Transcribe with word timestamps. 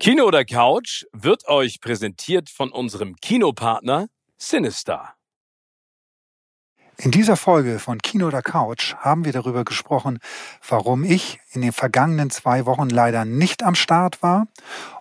Kino 0.00 0.26
oder 0.26 0.44
Couch 0.44 1.06
wird 1.12 1.48
euch 1.48 1.80
präsentiert 1.80 2.50
von 2.50 2.70
unserem 2.70 3.16
Kinopartner 3.16 4.06
Sinister. 4.36 5.14
In 6.98 7.10
dieser 7.10 7.36
Folge 7.36 7.80
von 7.80 7.98
Kino 7.98 8.28
oder 8.28 8.40
Couch 8.40 8.94
haben 8.94 9.24
wir 9.24 9.32
darüber 9.32 9.64
gesprochen, 9.64 10.20
warum 10.68 11.02
ich 11.02 11.40
in 11.50 11.62
den 11.62 11.72
vergangenen 11.72 12.30
zwei 12.30 12.64
Wochen 12.64 12.88
leider 12.88 13.24
nicht 13.24 13.64
am 13.64 13.74
Start 13.74 14.22
war 14.22 14.46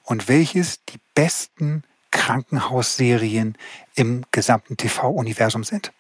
und 0.02 0.27
welches 0.29 0.83
die 0.86 1.00
besten 1.14 1.84
Krankenhausserien 2.09 3.55
im 3.93 4.25
gesamten 4.32 4.77
TV-Universum 4.77 5.64
sind. 5.64 5.93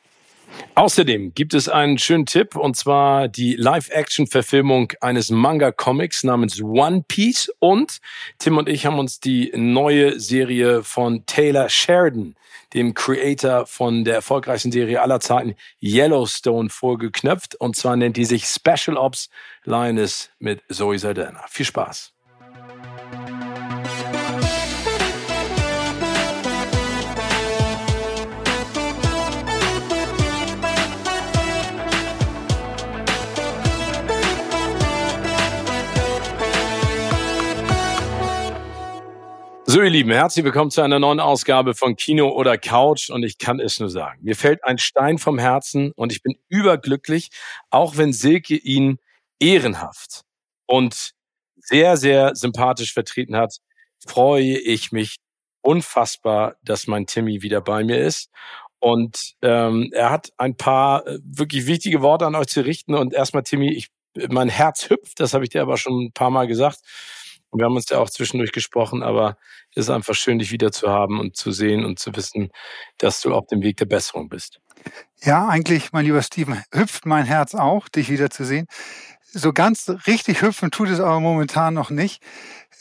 Außerdem 0.75 1.33
gibt 1.33 1.53
es 1.53 1.69
einen 1.69 1.97
schönen 1.97 2.25
Tipp 2.25 2.55
und 2.55 2.75
zwar 2.75 3.27
die 3.27 3.55
Live-Action-Verfilmung 3.55 4.93
eines 5.01 5.29
Manga-Comics 5.29 6.23
namens 6.23 6.61
One 6.61 7.03
Piece 7.07 7.51
und 7.59 7.99
Tim 8.37 8.57
und 8.57 8.69
ich 8.69 8.85
haben 8.85 8.99
uns 8.99 9.19
die 9.19 9.51
neue 9.55 10.19
Serie 10.19 10.83
von 10.83 11.25
Taylor 11.25 11.69
Sheridan, 11.69 12.35
dem 12.73 12.93
Creator 12.93 13.65
von 13.65 14.03
der 14.03 14.15
erfolgreichsten 14.15 14.71
Serie 14.71 15.01
aller 15.01 15.19
Zeiten 15.19 15.55
Yellowstone 15.81 16.69
vorgeknöpft 16.69 17.55
und 17.55 17.75
zwar 17.75 17.95
nennt 17.95 18.17
die 18.17 18.25
sich 18.25 18.45
Special 18.45 18.97
Ops 18.97 19.29
Lioness 19.63 20.29
mit 20.39 20.61
Zoe 20.69 20.99
Saldana. 20.99 21.43
Viel 21.49 21.65
Spaß! 21.65 22.16
So, 39.69 39.81
ihr 39.81 39.89
Lieben, 39.89 40.11
herzlich 40.11 40.45
willkommen 40.45 40.71
zu 40.71 40.81
einer 40.81 40.97
neuen 40.97 41.19
Ausgabe 41.19 41.73
von 41.75 41.97
Kino 41.97 42.29
oder 42.29 42.57
Couch 42.57 43.09
und 43.09 43.23
ich 43.23 43.37
kann 43.37 43.59
es 43.59 43.81
nur 43.81 43.89
sagen. 43.89 44.21
Mir 44.23 44.37
fällt 44.37 44.63
ein 44.63 44.77
Stein 44.77 45.17
vom 45.17 45.37
Herzen 45.37 45.91
und 45.97 46.13
ich 46.13 46.23
bin 46.23 46.37
überglücklich, 46.47 47.31
auch 47.69 47.97
wenn 47.97 48.13
Silke 48.13 48.55
ihn 48.55 48.97
ehrenhaft 49.39 50.21
und 50.67 51.11
sehr, 51.57 51.97
sehr 51.97 52.33
sympathisch 52.33 52.93
vertreten 52.93 53.35
hat, 53.35 53.57
freue 54.07 54.57
ich 54.57 54.93
mich 54.93 55.17
unfassbar, 55.61 56.55
dass 56.63 56.87
mein 56.87 57.05
Timmy 57.05 57.41
wieder 57.41 57.59
bei 57.59 57.83
mir 57.83 57.99
ist. 57.99 58.29
Und 58.79 59.33
ähm, 59.41 59.89
er 59.91 60.11
hat 60.11 60.31
ein 60.37 60.55
paar 60.55 61.05
äh, 61.05 61.19
wirklich 61.25 61.67
wichtige 61.67 62.01
Worte 62.01 62.25
an 62.25 62.35
euch 62.35 62.47
zu 62.47 62.61
richten. 62.61 62.95
Und 62.95 63.13
erstmal, 63.13 63.43
Timmy, 63.43 63.73
ich, 63.73 63.89
mein 64.29 64.47
Herz 64.47 64.89
hüpft, 64.89 65.19
das 65.19 65.33
habe 65.33 65.43
ich 65.43 65.49
dir 65.49 65.61
aber 65.61 65.75
schon 65.75 66.05
ein 66.05 66.11
paar 66.13 66.29
Mal 66.29 66.47
gesagt. 66.47 66.79
Wir 67.53 67.65
haben 67.65 67.75
uns 67.75 67.89
ja 67.89 67.99
auch 67.99 68.09
zwischendurch 68.09 68.51
gesprochen, 68.51 69.03
aber 69.03 69.37
es 69.71 69.85
ist 69.85 69.89
einfach 69.89 70.15
schön, 70.15 70.39
dich 70.39 70.51
wieder 70.51 70.71
zu 70.71 70.89
haben 70.89 71.19
und 71.19 71.35
zu 71.35 71.51
sehen 71.51 71.85
und 71.85 71.99
zu 71.99 72.15
wissen, 72.15 72.49
dass 72.97 73.21
du 73.21 73.33
auf 73.33 73.47
dem 73.47 73.61
Weg 73.61 73.77
der 73.77 73.85
Besserung 73.85 74.29
bist. 74.29 74.59
Ja, 75.21 75.47
eigentlich, 75.47 75.91
mein 75.91 76.05
lieber 76.05 76.21
Steven, 76.21 76.63
hüpft 76.73 77.05
mein 77.05 77.25
Herz 77.25 77.55
auch, 77.55 77.87
dich 77.89 78.09
wiederzusehen. 78.09 78.67
So 79.23 79.53
ganz 79.53 79.89
richtig 80.07 80.41
hüpfen 80.41 80.71
tut 80.71 80.89
es 80.89 80.99
aber 80.99 81.19
momentan 81.19 81.73
noch 81.73 81.89
nicht. 81.89 82.21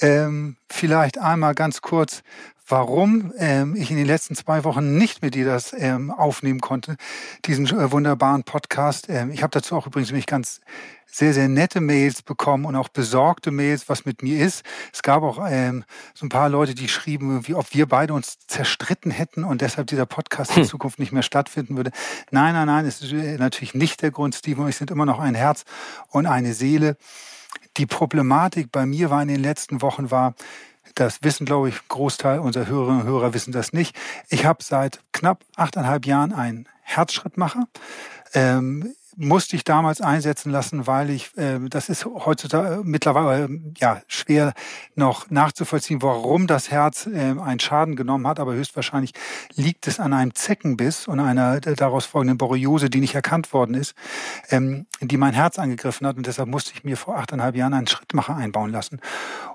Ähm, 0.01 0.57
vielleicht 0.71 1.19
einmal 1.19 1.55
ganz 1.55 1.81
kurz, 1.81 2.23
warum 2.69 3.33
ähm, 3.39 3.77
ich 3.77 3.91
in 3.91 3.97
den 3.97 4.07
letzten 4.07 4.35
zwei 4.35 4.65
Wochen 4.65 4.97
nicht 4.99 5.23
mit 5.23 5.35
dir 5.35 5.45
das 5.45 5.73
ähm, 5.73 6.11
aufnehmen 6.11 6.61
konnte, 6.61 6.97
diesen 7.45 7.67
äh, 7.67 7.93
wunderbaren 7.93 8.43
Podcast. 8.43 9.09
Ähm, 9.09 9.31
ich 9.31 9.43
habe 9.43 9.53
dazu 9.53 9.77
auch 9.77 9.87
übrigens 9.87 10.13
mich 10.13 10.27
ganz 10.27 10.61
sehr, 11.07 11.33
sehr 11.33 11.49
nette 11.49 11.81
Mails 11.81 12.23
bekommen 12.23 12.65
und 12.65 12.75
auch 12.75 12.89
besorgte 12.89 13.51
Mails, 13.51 13.89
was 13.89 14.05
mit 14.05 14.23
mir 14.23 14.45
ist. 14.45 14.65
Es 14.93 15.03
gab 15.03 15.23
auch 15.23 15.39
ähm, 15.49 15.85
so 16.15 16.27
ein 16.27 16.29
paar 16.29 16.49
Leute, 16.49 16.75
die 16.75 16.89
schrieben, 16.89 17.47
wie 17.47 17.55
ob 17.55 17.73
wir 17.73 17.87
beide 17.87 18.13
uns 18.13 18.39
zerstritten 18.49 19.13
hätten 19.13 19.45
und 19.45 19.61
deshalb 19.61 19.87
dieser 19.87 20.07
Podcast 20.07 20.57
hm. 20.57 20.63
in 20.63 20.69
Zukunft 20.69 20.99
nicht 20.99 21.13
mehr 21.13 21.23
stattfinden 21.23 21.77
würde. 21.77 21.93
Nein, 22.31 22.55
nein, 22.55 22.67
nein, 22.67 22.85
es 22.85 23.01
ist 23.01 23.13
äh, 23.13 23.39
natürlich 23.39 23.75
nicht 23.75 24.03
der 24.03 24.11
Grund. 24.11 24.35
Steven 24.35 24.65
und 24.65 24.71
ich 24.71 24.77
sind 24.77 24.91
immer 24.91 25.07
noch 25.07 25.21
ein 25.21 25.35
Herz 25.35 25.65
und 26.09 26.27
eine 26.27 26.53
Seele. 26.53 26.97
Die 27.77 27.87
Problematik 27.87 28.73
bei 28.73 28.87
mir 28.87 29.11
war 29.11 29.23
in 29.23 29.29
den 29.29 29.41
letzten 29.41 29.83
Wochen 29.83 30.11
war, 30.11 30.35
das 30.97 31.23
wissen, 31.23 31.47
glaube 31.47 31.69
ich, 31.69 31.89
Großteil 31.89 32.41
unserer 32.41 32.67
Hörerinnen 32.67 33.03
und 33.03 33.07
Hörer 33.07 33.35
wissen 33.35 33.53
das 33.53 33.73
nicht. 33.73 33.95
Ich 34.29 34.45
habe 34.45 34.63
seit 34.63 35.01
knapp 35.13 35.45
achteinhalb 35.55 36.07
Jahren 36.07 36.33
einen 36.33 36.69
Herzschrittmacher. 36.83 37.69
Ähm, 38.35 38.95
musste 39.17 39.57
ich 39.57 39.65
damals 39.65 40.01
einsetzen 40.01 40.53
lassen, 40.53 40.87
weil 40.87 41.11
ich, 41.11 41.37
äh, 41.37 41.59
das 41.69 41.89
ist 41.89 42.05
heutzutage 42.05 42.83
mittlerweile 42.85 43.47
äh, 43.47 43.61
ja 43.79 44.03
schwer 44.07 44.53
noch 44.95 45.31
nachzuvollziehen, 45.31 46.03
warum 46.03 46.47
das 46.47 46.71
Herz 46.71 47.07
äh, 47.07 47.35
einen 47.41 47.59
Schaden 47.59 47.97
genommen 47.97 48.27
hat, 48.27 48.39
aber 48.39 48.55
höchstwahrscheinlich 48.55 49.13
liegt 49.55 49.87
es 49.87 49.99
an 49.99 50.13
einem 50.13 50.35
Zeckenbiss 50.35 51.09
und 51.09 51.21
einer 51.21 51.61
daraus 51.61 52.05
folgenden 52.05 52.39
Borreliose, 52.39 52.91
die 52.91 53.01
nicht 53.01 53.15
erkannt 53.15 53.53
worden 53.53 53.75
ist, 53.75 53.95
ähm, 54.51 54.87
die 55.01 55.17
mein 55.17 55.35
Herz 55.35 55.59
angegriffen 55.59 56.07
hat. 56.07 56.17
Und 56.17 56.27
deshalb 56.27 56.49
musste 56.49 56.73
ich 56.75 56.85
mir 56.85 56.97
vor 56.97 57.17
achteinhalb 57.17 57.57
Jahren 57.57 57.75
einen 57.75 57.87
Schrittmacher 57.87 58.37
einbauen 58.37 58.71
lassen. 58.71 59.01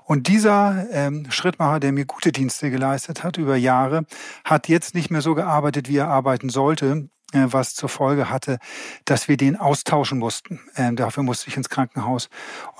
Und 0.04 0.26
dieser 0.26 0.86
ähm, 0.90 1.30
Schrittmacher, 1.30 1.80
der 1.80 1.92
mir 1.92 2.04
gute 2.04 2.32
Dienste 2.32 2.70
geleistet 2.70 3.22
hat 3.22 3.38
über 3.38 3.56
Jahre, 3.56 4.04
hat 4.44 4.68
jetzt 4.68 4.94
nicht 4.94 5.10
mehr 5.10 5.22
so 5.22 5.34
gearbeitet, 5.34 5.88
wie 5.88 5.98
er 5.98 6.08
arbeiten 6.08 6.48
sollte. 6.48 7.08
äh, 7.21 7.21
was 7.32 7.74
zur 7.74 7.88
Folge 7.88 8.30
hatte, 8.30 8.58
dass 9.04 9.28
wir 9.28 9.36
den 9.36 9.56
austauschen 9.56 10.18
mussten. 10.18 10.60
Ähm, 10.76 10.96
dafür 10.96 11.22
musste 11.22 11.48
ich 11.48 11.56
ins 11.56 11.68
Krankenhaus 11.68 12.28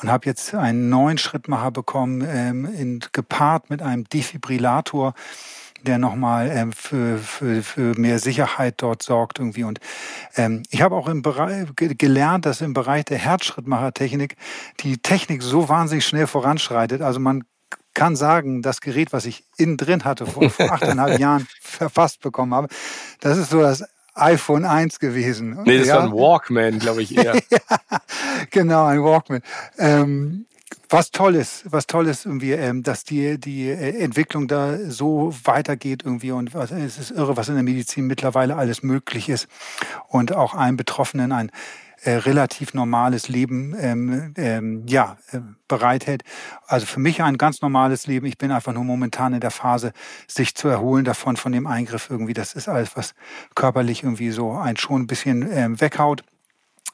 und 0.01 0.11
habe 0.11 0.27
jetzt 0.27 0.55
einen 0.55 0.89
neuen 0.89 1.19
Schrittmacher 1.19 1.71
bekommen, 1.71 2.27
ähm, 2.27 2.65
in, 2.65 3.01
gepaart 3.13 3.71
mit 3.71 3.83
einem 3.83 4.05
Defibrillator, 4.05 5.15
der 5.83 5.99
nochmal 5.99 6.51
ähm, 6.51 6.73
für, 6.73 7.19
für, 7.19 7.63
für 7.63 7.99
mehr 7.99 8.19
Sicherheit 8.19 8.75
dort 8.79 9.03
sorgt 9.03 9.39
irgendwie. 9.39 9.65
Und 9.65 9.81
ähm, 10.37 10.63
ich 10.71 10.83
habe 10.83 10.95
auch 10.95 11.09
im 11.09 11.23
Bereich 11.23 11.67
gelernt, 11.77 12.47
dass 12.47 12.61
im 12.61 12.73
Bereich 12.73 13.05
der 13.05 13.19
Herzschrittmachertechnik 13.19 14.37
die 14.81 14.99
Technik 14.99 15.43
so 15.43 15.69
wahnsinnig 15.69 16.07
schnell 16.07 16.27
voranschreitet. 16.27 17.03
Also 17.03 17.21
man 17.21 17.45
kann 17.95 18.17
sagen, 18.17 18.63
das 18.63 18.81
Gerät, 18.81 19.13
was 19.13 19.27
ich 19.27 19.45
innen 19.57 19.77
drin 19.77 20.05
hatte, 20.05 20.27
vor, 20.27 20.49
vor 20.51 20.71
achteinhalb 20.73 21.19
Jahren 21.21 21.47
verfasst 21.61 22.21
bekommen 22.21 22.55
habe, 22.55 22.69
das 23.21 23.39
ist 23.39 23.51
so 23.51 23.61
das 23.61 23.85
iPhone 24.15 24.65
1 24.65 24.99
gewesen. 24.99 25.59
Nee, 25.65 25.79
das 25.79 25.89
ja. 25.89 25.97
war 25.97 26.05
ein 26.05 26.13
Walkman, 26.13 26.79
glaube 26.79 27.03
ich 27.03 27.17
eher. 27.17 27.35
ja, 27.51 27.79
genau, 28.51 28.85
ein 28.85 29.03
Walkman. 29.03 29.43
Ähm, 29.79 30.47
was 30.93 31.11
toll 31.11 31.37
ist, 31.37 31.65
was 31.73 31.87
toll 31.87 32.07
ist 32.07 32.27
irgendwie, 32.27 32.53
ähm, 32.53 32.83
dass 32.83 33.05
die, 33.05 33.39
die 33.39 33.71
äh, 33.71 33.99
Entwicklung 34.01 34.47
da 34.47 34.79
so 34.79 35.35
weitergeht 35.45 36.03
irgendwie 36.05 36.33
und 36.33 36.53
was, 36.53 36.71
es 36.71 36.99
ist 36.99 37.11
irre, 37.13 37.37
was 37.37 37.49
in 37.49 37.55
der 37.55 37.65
Medizin 37.65 38.07
mittlerweile 38.07 38.57
alles 38.57 38.83
möglich 38.83 39.31
ist 39.31 39.49
und 40.09 40.35
auch 40.35 40.55
einem 40.55 40.77
Betroffenen 40.77 41.33
ein 41.33 41.51
äh, 42.05 42.15
relativ 42.15 42.75
normales 42.75 43.29
Leben 43.29 43.75
ähm, 43.79 44.35
ähm, 44.37 44.85
ja, 44.89 45.19
äh, 45.31 45.39
bereithält. 45.69 46.23
Also 46.67 46.87
für 46.87 47.01
mich 47.01 47.23
ein 47.23 47.39
ganz 47.39 47.63
normales 47.63 48.07
Leben. 48.07 48.27
Ich 48.27 48.39
bin 48.39 48.51
einfach 48.51 48.73
nur 48.73 48.85
momentan 48.85 49.35
in 49.35 49.41
der 49.41 49.51
Phase, 49.51 49.93
sich 50.27 50.55
zu 50.55 50.69
erholen 50.69 51.05
davon, 51.05 51.37
von 51.37 51.53
dem 51.53 51.67
Eingriff 51.67 52.11
irgendwie. 52.11 52.35
Das 52.35 52.55
ist 52.55 52.69
alles, 52.69 52.97
was 52.97 53.15
körperlich 53.55 54.03
irgendwie 54.03 54.31
so 54.31 54.53
ein 54.53 54.77
schon 54.77 55.03
ein 55.03 55.07
bisschen 55.07 55.49
ähm, 55.53 55.81
weghaut. 55.81 56.25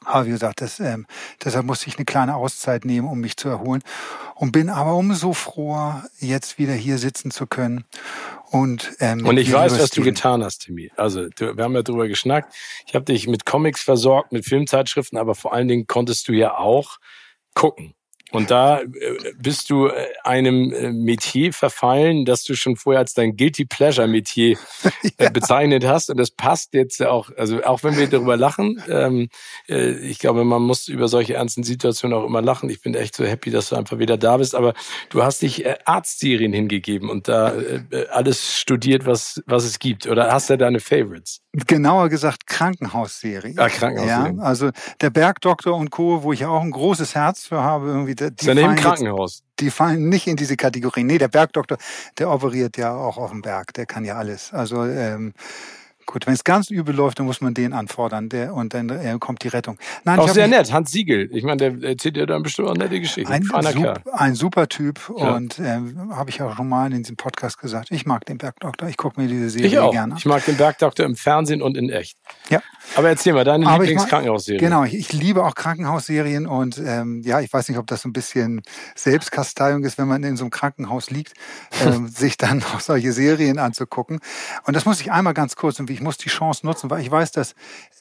Aber 0.05 0.25
wie 0.25 0.31
gesagt, 0.31 0.61
das, 0.61 0.79
ähm, 0.79 1.05
deshalb 1.43 1.65
musste 1.65 1.87
ich 1.87 1.97
eine 1.97 2.05
kleine 2.05 2.35
Auszeit 2.35 2.85
nehmen, 2.85 3.07
um 3.07 3.19
mich 3.19 3.35
zu 3.35 3.49
erholen. 3.49 3.83
Und 4.35 4.51
bin 4.51 4.69
aber 4.69 4.95
umso 4.95 5.33
froher, 5.33 6.05
jetzt 6.19 6.57
wieder 6.57 6.73
hier 6.73 6.97
sitzen 6.97 7.31
zu 7.31 7.47
können. 7.47 7.83
Und, 8.51 8.95
ähm, 8.99 9.25
und 9.27 9.37
ich 9.37 9.51
weiß, 9.51 9.79
was 9.79 9.91
du 9.91 10.01
getan 10.01 10.43
hast, 10.43 10.59
Timmy. 10.59 10.91
Also 10.95 11.27
du, 11.29 11.55
wir 11.55 11.63
haben 11.63 11.75
ja 11.75 11.83
drüber 11.83 12.07
geschnackt. 12.07 12.53
Ich 12.87 12.95
habe 12.95 13.05
dich 13.05 13.27
mit 13.27 13.45
Comics 13.45 13.81
versorgt, 13.81 14.31
mit 14.31 14.45
Filmzeitschriften, 14.45 15.19
aber 15.19 15.35
vor 15.35 15.53
allen 15.53 15.67
Dingen 15.67 15.85
konntest 15.85 16.27
du 16.27 16.33
ja 16.33 16.57
auch 16.57 16.97
gucken. 17.53 17.93
Und 18.31 18.51
da 18.51 18.81
äh, 18.81 18.87
bist 19.37 19.69
du 19.69 19.87
äh, 19.87 20.05
einem 20.23 20.71
äh, 20.71 20.91
Metier 20.91 21.51
verfallen, 21.51 22.25
das 22.25 22.43
du 22.43 22.55
schon 22.55 22.75
vorher 22.75 22.99
als 22.99 23.13
dein 23.13 23.35
Guilty 23.35 23.65
Pleasure 23.65 24.07
Metier 24.07 24.57
ja. 25.19 25.29
bezeichnet 25.29 25.85
hast. 25.85 26.09
Und 26.09 26.17
das 26.17 26.29
passt 26.29 26.73
jetzt 26.73 27.01
auch, 27.01 27.31
also 27.37 27.63
auch 27.63 27.83
wenn 27.83 27.97
wir 27.97 28.07
darüber 28.07 28.37
lachen, 28.37 28.81
ähm, 28.87 29.29
ich 29.67 30.19
glaube, 30.19 30.43
man 30.43 30.61
muss 30.61 30.87
über 30.87 31.07
solche 31.07 31.35
ernsten 31.35 31.63
Situationen 31.63 32.17
auch 32.17 32.25
immer 32.25 32.41
lachen. 32.41 32.69
Ich 32.69 32.81
bin 32.81 32.93
echt 32.93 33.15
so 33.15 33.25
happy, 33.25 33.51
dass 33.51 33.69
du 33.69 33.75
einfach 33.75 33.99
wieder 33.99 34.17
da 34.17 34.37
bist. 34.37 34.55
Aber 34.55 34.73
du 35.09 35.23
hast 35.23 35.41
dich 35.41 35.65
Arztserien 35.85 36.53
hingegeben 36.53 37.09
und 37.09 37.27
da 37.27 37.53
alles 38.11 38.57
studiert, 38.57 39.05
was, 39.05 39.41
was 39.45 39.63
es 39.63 39.79
gibt. 39.79 40.07
Oder 40.07 40.31
hast 40.31 40.49
du 40.49 40.57
deine 40.57 40.79
Favorites? 40.79 41.41
Genauer 41.67 42.09
gesagt 42.09 42.45
Krankenhausserie. 42.47 43.55
Ah, 43.57 43.69
Krankenhausserie. 43.69 44.37
Ja, 44.37 44.43
also 44.43 44.69
der 45.01 45.09
Bergdoktor 45.09 45.75
und 45.75 45.89
Co., 45.89 46.23
wo 46.23 46.33
ich 46.33 46.41
ja 46.41 46.49
auch 46.49 46.61
ein 46.61 46.71
großes 46.71 47.15
Herz 47.15 47.45
für 47.45 47.61
habe, 47.61 47.87
irgendwie. 47.87 48.15
Die 48.19 48.25
ist 48.25 48.43
ja 48.43 48.53
neben 48.53 48.75
Krankenhaus. 48.75 49.39
Jetzt, 49.39 49.59
die 49.59 49.71
fallen 49.71 50.09
nicht 50.09 50.27
in 50.27 50.35
diese 50.35 50.57
Kategorie. 50.57 51.03
Nee, 51.03 51.17
der 51.17 51.27
Bergdoktor, 51.27 51.77
der 52.17 52.29
operiert 52.29 52.77
ja 52.77 52.93
auch 52.93 53.17
auf 53.17 53.31
dem 53.31 53.41
Berg, 53.41 53.73
der 53.73 53.85
kann 53.85 54.05
ja 54.05 54.15
alles. 54.15 54.53
Also 54.53 54.85
ähm, 54.85 55.33
Gut, 56.11 56.25
wenn 56.25 56.33
es 56.33 56.43
ganz 56.43 56.71
übel 56.71 56.95
läuft, 56.95 57.19
dann 57.19 57.27
muss 57.27 57.39
man 57.39 57.53
den 57.53 57.71
anfordern 57.71 58.29
der, 58.29 58.55
und 58.55 58.73
dann 58.73 58.89
äh, 58.89 59.15
kommt 59.19 59.43
die 59.43 59.47
Rettung. 59.47 59.77
Nein, 60.05 60.17
auch 60.17 60.27
sehr 60.29 60.47
nett, 60.47 60.73
Hans 60.73 60.91
Siegel. 60.91 61.29
Ich 61.31 61.43
meine, 61.43 61.57
der 61.69 61.87
erzählt 61.87 62.17
ja 62.17 62.25
dann 62.25 62.41
bestimmt 62.41 62.67
auch 62.67 62.75
nette 62.75 62.99
Geschichten. 62.99 63.31
Ein, 63.31 63.43
sup, 63.43 64.01
ein 64.11 64.33
super 64.33 64.67
Typ 64.67 64.99
ja. 65.15 65.35
und 65.35 65.59
äh, 65.59 65.79
habe 66.09 66.31
ich 66.31 66.41
auch 66.41 66.55
schon 66.55 66.67
mal 66.67 66.91
in 66.91 67.03
diesem 67.03 67.15
Podcast 67.15 67.59
gesagt, 67.59 67.91
ich 67.91 68.07
mag 68.07 68.25
den 68.25 68.39
Bergdoktor, 68.39 68.89
ich 68.89 68.97
gucke 68.97 69.21
mir 69.21 69.27
diese 69.27 69.51
Serie 69.51 69.67
ich 69.67 69.77
auch. 69.77 69.91
gerne 69.91 70.15
Ich 70.17 70.25
mag 70.25 70.43
den 70.45 70.57
Bergdoktor 70.57 71.05
im 71.05 71.15
Fernsehen 71.15 71.61
und 71.61 71.77
in 71.77 71.91
echt. 71.91 72.17
Ja. 72.49 72.59
Aber 72.95 73.09
erzähl 73.09 73.33
mal, 73.33 73.43
deine 73.43 73.71
Lieblingskrankenhausserie. 73.71 74.59
Genau, 74.59 74.85
ich, 74.85 74.95
ich, 74.95 75.13
liebe 75.13 75.45
auch 75.45 75.53
Krankenhausserien 75.53 76.47
und 76.47 76.81
ähm, 76.83 77.21
ja, 77.23 77.39
ich 77.39 77.53
weiß 77.53 77.69
nicht, 77.69 77.77
ob 77.77 77.85
das 77.85 78.01
so 78.01 78.09
ein 78.09 78.13
bisschen 78.13 78.63
Selbstkasteiung 78.95 79.83
ist, 79.83 79.99
wenn 79.99 80.07
man 80.07 80.23
in 80.23 80.37
so 80.37 80.45
einem 80.45 80.49
Krankenhaus 80.49 81.11
liegt, 81.11 81.33
ähm, 81.85 82.07
sich 82.07 82.37
dann 82.37 82.63
auch 82.63 82.79
solche 82.79 83.11
Serien 83.11 83.59
anzugucken. 83.59 84.19
Und 84.65 84.75
das 84.75 84.85
muss 84.85 85.01
ich 85.01 85.11
einmal 85.11 85.35
ganz 85.35 85.55
kurz, 85.55 85.79
und 85.79 85.87
ich 85.99 86.03
muss 86.03 86.17
die 86.17 86.29
Chance 86.29 86.65
nutzen, 86.65 86.89
weil 86.89 87.01
ich 87.01 87.11
weiß, 87.11 87.33
dass 87.33 87.55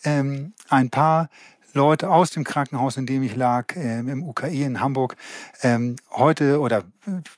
ähm, 0.04 0.52
ein 0.68 0.88
paar 0.88 1.28
Leute 1.72 2.10
aus 2.10 2.30
dem 2.30 2.44
Krankenhaus, 2.44 2.96
in 2.96 3.06
dem 3.06 3.24
ich 3.24 3.34
lag, 3.34 3.74
ähm, 3.74 4.08
im 4.08 4.22
UKE 4.22 4.46
in 4.46 4.80
Hamburg, 4.80 5.16
ähm, 5.62 5.96
heute 6.12 6.60
oder 6.60 6.84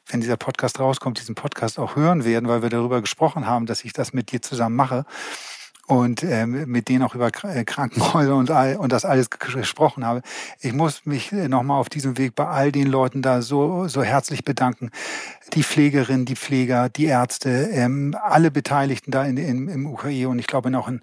wenn 0.09 0.21
dieser 0.21 0.37
Podcast 0.37 0.79
rauskommt, 0.79 1.19
diesen 1.19 1.35
Podcast 1.35 1.79
auch 1.79 1.97
hören 1.97 2.27
werden, 2.27 2.47
weil 2.47 2.61
wir 2.61 2.69
darüber 2.69 3.01
gesprochen 3.01 3.47
haben, 3.47 3.65
dass 3.65 3.85
ich 3.87 3.95
das 3.95 4.13
mit 4.13 4.33
dir 4.33 4.43
zusammen 4.43 4.77
mache 4.77 5.07
und 5.91 6.23
ähm, 6.23 6.71
mit 6.71 6.89
denen 6.89 7.03
auch 7.03 7.17
über 7.17 7.31
äh, 7.43 7.65
Krankenhäuser 7.65 8.37
und, 8.37 8.51
all, 8.53 8.77
und 8.77 8.93
das 8.93 9.05
alles 9.05 9.29
gesprochen 9.29 10.07
habe. 10.07 10.23
Ich 10.61 10.73
muss 10.73 11.05
mich 11.05 11.33
äh, 11.33 11.49
nochmal 11.49 11.81
auf 11.81 11.89
diesem 11.89 12.17
Weg 12.17 12.37
bei 12.37 12.47
all 12.47 12.71
den 12.71 12.87
Leuten 12.87 13.23
da 13.23 13.43
so, 13.43 13.89
so 13.89 14.05
herzlich 14.05 14.45
bedanken. 14.45 14.93
Die 15.53 15.65
Pflegerinnen, 15.65 16.27
die 16.27 16.37
Pfleger, 16.37 16.89
die 16.89 17.07
Ärzte, 17.07 17.71
ähm, 17.73 18.17
alle 18.23 18.53
Beteiligten 18.53 19.11
da 19.11 19.25
in, 19.25 19.37
in, 19.37 19.67
im 19.67 19.87
UKE 19.87 20.29
und 20.29 20.39
ich 20.39 20.47
glaube 20.47 20.71
noch 20.71 20.87
in, 20.87 21.03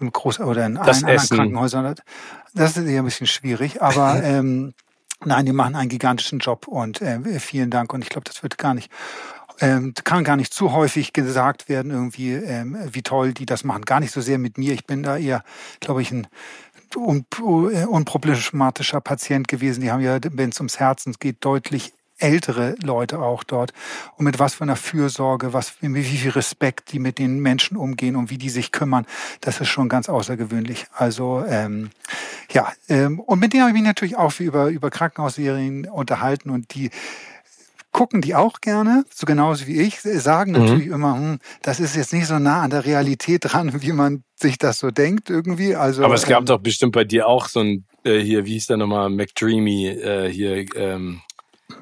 im 0.00 0.10
Groß- 0.10 0.42
oder 0.42 0.66
in 0.66 0.74
das 0.74 1.04
allen 1.04 1.16
anderen 1.16 1.38
Krankenhäusern. 1.38 1.94
Das 2.54 2.76
ist 2.76 2.88
eher 2.88 3.02
ein 3.02 3.04
bisschen 3.04 3.28
schwierig, 3.28 3.82
aber 3.82 4.20
ähm, 4.24 4.74
nein, 5.24 5.46
die 5.46 5.52
machen 5.52 5.76
einen 5.76 5.88
gigantischen 5.88 6.40
Job 6.40 6.66
und 6.66 7.00
äh, 7.00 7.20
vielen 7.38 7.70
Dank 7.70 7.92
und 7.92 8.02
ich 8.02 8.08
glaube, 8.08 8.24
das 8.24 8.42
wird 8.42 8.58
gar 8.58 8.74
nicht 8.74 8.90
ähm, 9.60 9.94
kann 10.04 10.24
gar 10.24 10.36
nicht 10.36 10.52
zu 10.52 10.72
häufig 10.72 11.12
gesagt 11.12 11.68
werden, 11.68 11.90
irgendwie, 11.90 12.32
ähm, 12.32 12.76
wie 12.92 13.02
toll 13.02 13.32
die 13.34 13.46
das 13.46 13.64
machen. 13.64 13.82
Gar 13.82 14.00
nicht 14.00 14.12
so 14.12 14.20
sehr 14.20 14.38
mit 14.38 14.58
mir. 14.58 14.72
Ich 14.72 14.86
bin 14.86 15.02
da 15.02 15.16
eher, 15.16 15.44
glaube 15.80 16.02
ich, 16.02 16.10
ein 16.10 16.26
un 16.96 17.26
unproblematischer 17.88 19.00
Patient 19.00 19.48
gewesen. 19.48 19.80
Die 19.80 19.90
haben 19.90 20.00
ja, 20.00 20.18
wenn 20.22 20.50
es 20.50 20.60
ums 20.60 20.78
Herzen 20.78 21.14
geht, 21.18 21.44
deutlich 21.44 21.92
ältere 22.18 22.76
Leute 22.82 23.18
auch 23.18 23.42
dort 23.42 23.72
und 24.16 24.24
mit 24.24 24.38
was 24.38 24.54
für 24.54 24.62
einer 24.62 24.76
Fürsorge, 24.76 25.52
was, 25.52 25.74
mit 25.80 25.94
wie 25.94 26.16
viel 26.16 26.30
Respekt 26.30 26.92
die 26.92 27.00
mit 27.00 27.18
den 27.18 27.40
Menschen 27.40 27.76
umgehen 27.76 28.14
und 28.14 28.30
wie 28.30 28.38
die 28.38 28.50
sich 28.50 28.70
kümmern, 28.70 29.04
das 29.40 29.60
ist 29.60 29.68
schon 29.68 29.88
ganz 29.88 30.08
außergewöhnlich. 30.08 30.86
Also 30.92 31.44
ähm, 31.48 31.90
ja, 32.52 32.72
ähm, 32.88 33.18
und 33.18 33.40
mit 33.40 33.52
denen 33.52 33.62
habe 33.62 33.70
ich 33.70 33.74
mich 33.74 33.86
natürlich 33.86 34.16
auch 34.16 34.38
über, 34.38 34.68
über 34.68 34.90
Krankenhausserien 34.90 35.86
unterhalten 35.86 36.50
und 36.50 36.74
die 36.74 36.90
gucken 37.94 38.20
die 38.20 38.34
auch 38.34 38.60
gerne, 38.60 39.04
so 39.08 39.24
genauso 39.24 39.66
wie 39.66 39.80
ich, 39.80 40.00
sagen 40.00 40.52
mhm. 40.52 40.58
natürlich 40.58 40.86
immer, 40.88 41.14
hm, 41.14 41.38
das 41.62 41.80
ist 41.80 41.96
jetzt 41.96 42.12
nicht 42.12 42.26
so 42.26 42.38
nah 42.38 42.62
an 42.62 42.70
der 42.70 42.84
Realität 42.84 43.44
dran, 43.44 43.72
wie 43.82 43.92
man 43.92 44.24
sich 44.34 44.58
das 44.58 44.80
so 44.80 44.90
denkt 44.90 45.30
irgendwie. 45.30 45.74
Also, 45.76 46.04
Aber 46.04 46.14
es 46.14 46.26
gab 46.26 46.40
ähm, 46.40 46.46
doch 46.46 46.58
bestimmt 46.58 46.92
bei 46.92 47.04
dir 47.04 47.26
auch 47.26 47.46
so 47.48 47.60
ein, 47.60 47.86
äh, 48.04 48.18
hier, 48.18 48.44
wie 48.44 48.52
hieß 48.54 48.66
der 48.66 48.76
nochmal, 48.76 49.08
McDreamy, 49.08 49.86
äh, 49.86 50.30
hier, 50.30 50.66
ähm, 50.76 51.22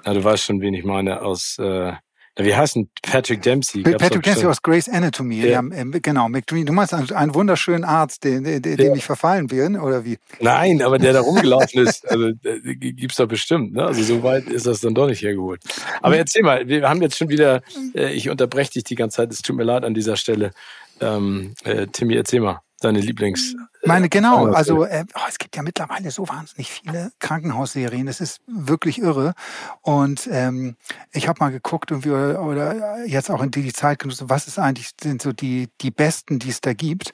na, 0.05 0.15
du 0.15 0.23
weißt 0.23 0.45
schon, 0.45 0.61
wen 0.61 0.75
ich 0.75 0.85
meine, 0.85 1.23
aus, 1.23 1.59
äh, 1.59 1.95
wie 2.37 2.55
heißt 2.55 2.77
denn 2.77 2.89
Patrick 3.03 3.43
Dempsey? 3.43 3.83
Patrick 3.83 4.23
Dempsey 4.23 4.47
aus 4.47 4.63
Grey's 4.63 4.89
Anatomy. 4.89 5.41
Ja. 5.41 5.47
ja 5.47 5.59
ähm, 5.59 5.93
genau, 6.01 6.29
McDreamy. 6.29 6.65
Du 6.65 6.73
meinst 6.73 6.95
einen 6.95 7.35
wunderschönen 7.35 7.85
Arzt, 7.85 8.25
den, 8.25 8.45
den, 8.45 8.63
dem 8.63 8.79
ja. 8.79 8.95
ich 8.95 9.05
verfallen 9.05 9.49
bin, 9.49 9.79
oder 9.79 10.05
wie? 10.05 10.19
Nein, 10.41 10.81
aber 10.81 10.99
der 10.99 11.13
da 11.13 11.21
rumgelaufen 11.21 11.87
ist, 11.87 12.09
also 12.11 12.31
gibt's 12.43 13.17
doch 13.17 13.29
bestimmt. 13.29 13.75
Ne? 13.75 13.85
Also 13.85 14.03
so 14.03 14.23
weit 14.23 14.47
ist 14.47 14.67
das 14.67 14.81
dann 14.81 14.95
doch 14.95 15.07
nicht 15.07 15.23
hergeholt. 15.23 15.61
Aber 16.01 16.17
erzähl 16.17 16.43
mal, 16.43 16.67
wir 16.67 16.89
haben 16.89 17.03
jetzt 17.03 17.19
schon 17.19 17.29
wieder, 17.29 17.63
äh, 17.95 18.13
ich 18.13 18.31
unterbreche 18.31 18.73
dich 18.73 18.85
die 18.85 18.95
ganze 18.95 19.17
Zeit, 19.17 19.31
es 19.31 19.43
tut 19.43 19.57
mir 19.57 19.65
leid 19.65 19.85
an 19.85 19.93
dieser 19.93 20.17
Stelle. 20.17 20.53
Ähm, 21.01 21.55
äh, 21.65 21.87
Timmy, 21.89 22.15
erzähl 22.15 22.41
mal 22.41 22.61
deine 22.85 23.01
Lieblings. 23.01 23.55
Meine, 23.85 24.09
genau. 24.09 24.47
Also 24.47 24.85
äh, 24.85 25.05
oh, 25.15 25.21
es 25.29 25.39
gibt 25.39 25.57
ja 25.57 25.63
mittlerweile 25.63 26.11
so 26.11 26.29
wahnsinnig 26.29 26.71
viele 26.71 27.13
Krankenhausserien. 27.19 28.07
Das 28.07 28.21
ist 28.21 28.41
wirklich 28.47 29.01
irre. 29.01 29.35
Und 29.81 30.29
ähm, 30.31 30.77
ich 31.13 31.29
habe 31.29 31.41
mal 31.41 31.51
geguckt 31.51 31.91
irgendwie 31.91 32.11
oder, 32.11 32.43
oder 32.43 33.05
jetzt 33.07 33.31
auch 33.31 33.43
in 33.43 33.51
die 33.51 33.73
Zeit 33.73 33.99
genutzt, 33.99 34.25
was 34.27 34.47
ist 34.47 34.59
eigentlich 34.59 34.91
sind 35.01 35.23
so 35.23 35.33
die 35.33 35.69
die 35.81 35.91
besten, 35.91 36.39
die 36.39 36.51
es 36.51 36.61
da 36.61 36.73
gibt. 36.75 37.13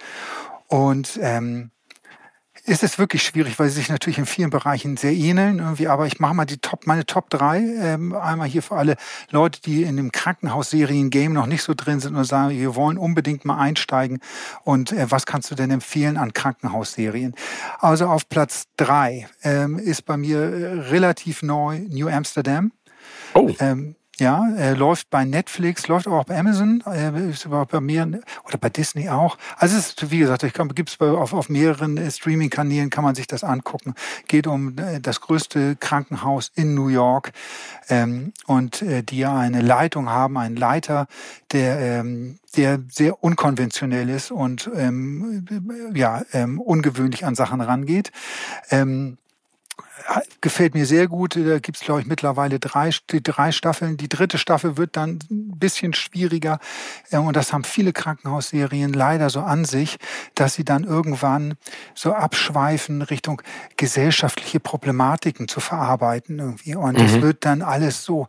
Und 0.66 1.18
ähm, 1.22 1.70
ist 2.68 2.82
es 2.82 2.98
wirklich 2.98 3.22
schwierig, 3.22 3.58
weil 3.58 3.68
sie 3.68 3.76
sich 3.76 3.88
natürlich 3.88 4.18
in 4.18 4.26
vielen 4.26 4.50
Bereichen 4.50 4.96
sehr 4.96 5.12
ähneln 5.12 5.58
irgendwie. 5.58 5.88
Aber 5.88 6.06
ich 6.06 6.20
mache 6.20 6.34
mal 6.34 6.44
die 6.44 6.58
Top, 6.58 6.86
meine 6.86 7.06
Top 7.06 7.30
3. 7.30 7.58
Ähm, 7.58 8.14
einmal 8.14 8.48
hier 8.48 8.62
für 8.62 8.76
alle 8.76 8.96
Leute, 9.30 9.60
die 9.60 9.82
in 9.82 9.96
dem 9.96 10.12
Krankenhausserien-Game 10.12 11.32
noch 11.32 11.46
nicht 11.46 11.62
so 11.62 11.74
drin 11.74 12.00
sind 12.00 12.16
und 12.16 12.24
sagen, 12.24 12.50
wir 12.50 12.74
wollen 12.74 12.98
unbedingt 12.98 13.44
mal 13.44 13.58
einsteigen. 13.58 14.20
Und 14.64 14.92
äh, 14.92 15.10
was 15.10 15.26
kannst 15.26 15.50
du 15.50 15.54
denn 15.54 15.70
empfehlen 15.70 16.16
an 16.16 16.32
Krankenhausserien? 16.32 17.34
Also 17.78 18.06
auf 18.06 18.28
Platz 18.28 18.64
3 18.76 19.28
ähm, 19.42 19.78
ist 19.78 20.04
bei 20.04 20.16
mir 20.16 20.38
äh, 20.38 20.72
relativ 20.90 21.42
neu 21.42 21.80
New 21.88 22.08
Amsterdam. 22.08 22.72
Oh. 23.34 23.50
Ähm, 23.60 23.96
ja, 24.20 24.48
äh, 24.56 24.74
läuft 24.74 25.10
bei 25.10 25.24
Netflix, 25.24 25.86
läuft 25.86 26.08
auch 26.08 26.24
bei 26.24 26.38
Amazon, 26.38 26.82
äh, 26.86 27.30
ist 27.30 27.44
überhaupt 27.44 27.70
bei 27.70 27.80
mir 27.80 28.20
oder 28.44 28.58
bei 28.58 28.68
Disney 28.68 29.08
auch. 29.08 29.38
Also 29.56 29.76
es 29.76 29.88
ist, 29.88 30.10
wie 30.10 30.18
gesagt, 30.18 30.52
kann, 30.54 30.68
gibt's 30.70 31.00
auf, 31.00 31.32
auf 31.32 31.48
mehreren 31.48 31.96
äh, 31.96 32.10
Streaming-Kanälen 32.10 32.90
kann 32.90 33.04
man 33.04 33.14
sich 33.14 33.26
das 33.26 33.44
angucken. 33.44 33.94
Geht 34.26 34.46
um 34.46 34.76
äh, 34.78 35.00
das 35.00 35.20
größte 35.20 35.76
Krankenhaus 35.76 36.50
in 36.54 36.74
New 36.74 36.88
York 36.88 37.32
ähm, 37.88 38.32
und 38.46 38.82
äh, 38.82 39.02
die 39.02 39.18
ja 39.18 39.36
eine 39.36 39.60
Leitung 39.60 40.10
haben, 40.10 40.36
einen 40.36 40.56
Leiter, 40.56 41.06
der 41.52 41.78
ähm, 41.78 42.38
der 42.56 42.80
sehr 42.90 43.22
unkonventionell 43.22 44.08
ist 44.08 44.30
und 44.30 44.70
ähm, 44.74 45.44
ja 45.94 46.22
ähm, 46.32 46.60
ungewöhnlich 46.60 47.24
an 47.24 47.34
Sachen 47.34 47.60
rangeht. 47.60 48.10
Ähm, 48.70 49.18
gefällt 50.40 50.74
mir 50.74 50.86
sehr 50.86 51.08
gut. 51.08 51.36
Da 51.36 51.58
gibt's 51.58 51.80
glaube 51.80 52.00
ich, 52.00 52.06
mittlerweile 52.06 52.58
drei, 52.58 52.90
drei 53.06 53.52
Staffeln. 53.52 53.96
Die 53.96 54.08
dritte 54.08 54.38
Staffel 54.38 54.76
wird 54.76 54.96
dann 54.96 55.18
ein 55.30 55.58
bisschen 55.58 55.94
schwieriger. 55.94 56.58
Und 57.10 57.36
das 57.36 57.52
haben 57.52 57.64
viele 57.64 57.92
Krankenhausserien 57.92 58.92
leider 58.92 59.30
so 59.30 59.40
an 59.40 59.64
sich, 59.64 59.96
dass 60.34 60.54
sie 60.54 60.64
dann 60.64 60.84
irgendwann 60.84 61.54
so 61.94 62.12
abschweifen 62.12 63.02
Richtung 63.02 63.42
gesellschaftliche 63.76 64.60
Problematiken 64.60 65.48
zu 65.48 65.60
verarbeiten 65.60 66.38
irgendwie. 66.38 66.74
Und 66.74 66.98
es 66.98 67.12
mhm. 67.12 67.22
wird 67.22 67.44
dann 67.44 67.62
alles 67.62 68.04
so 68.04 68.26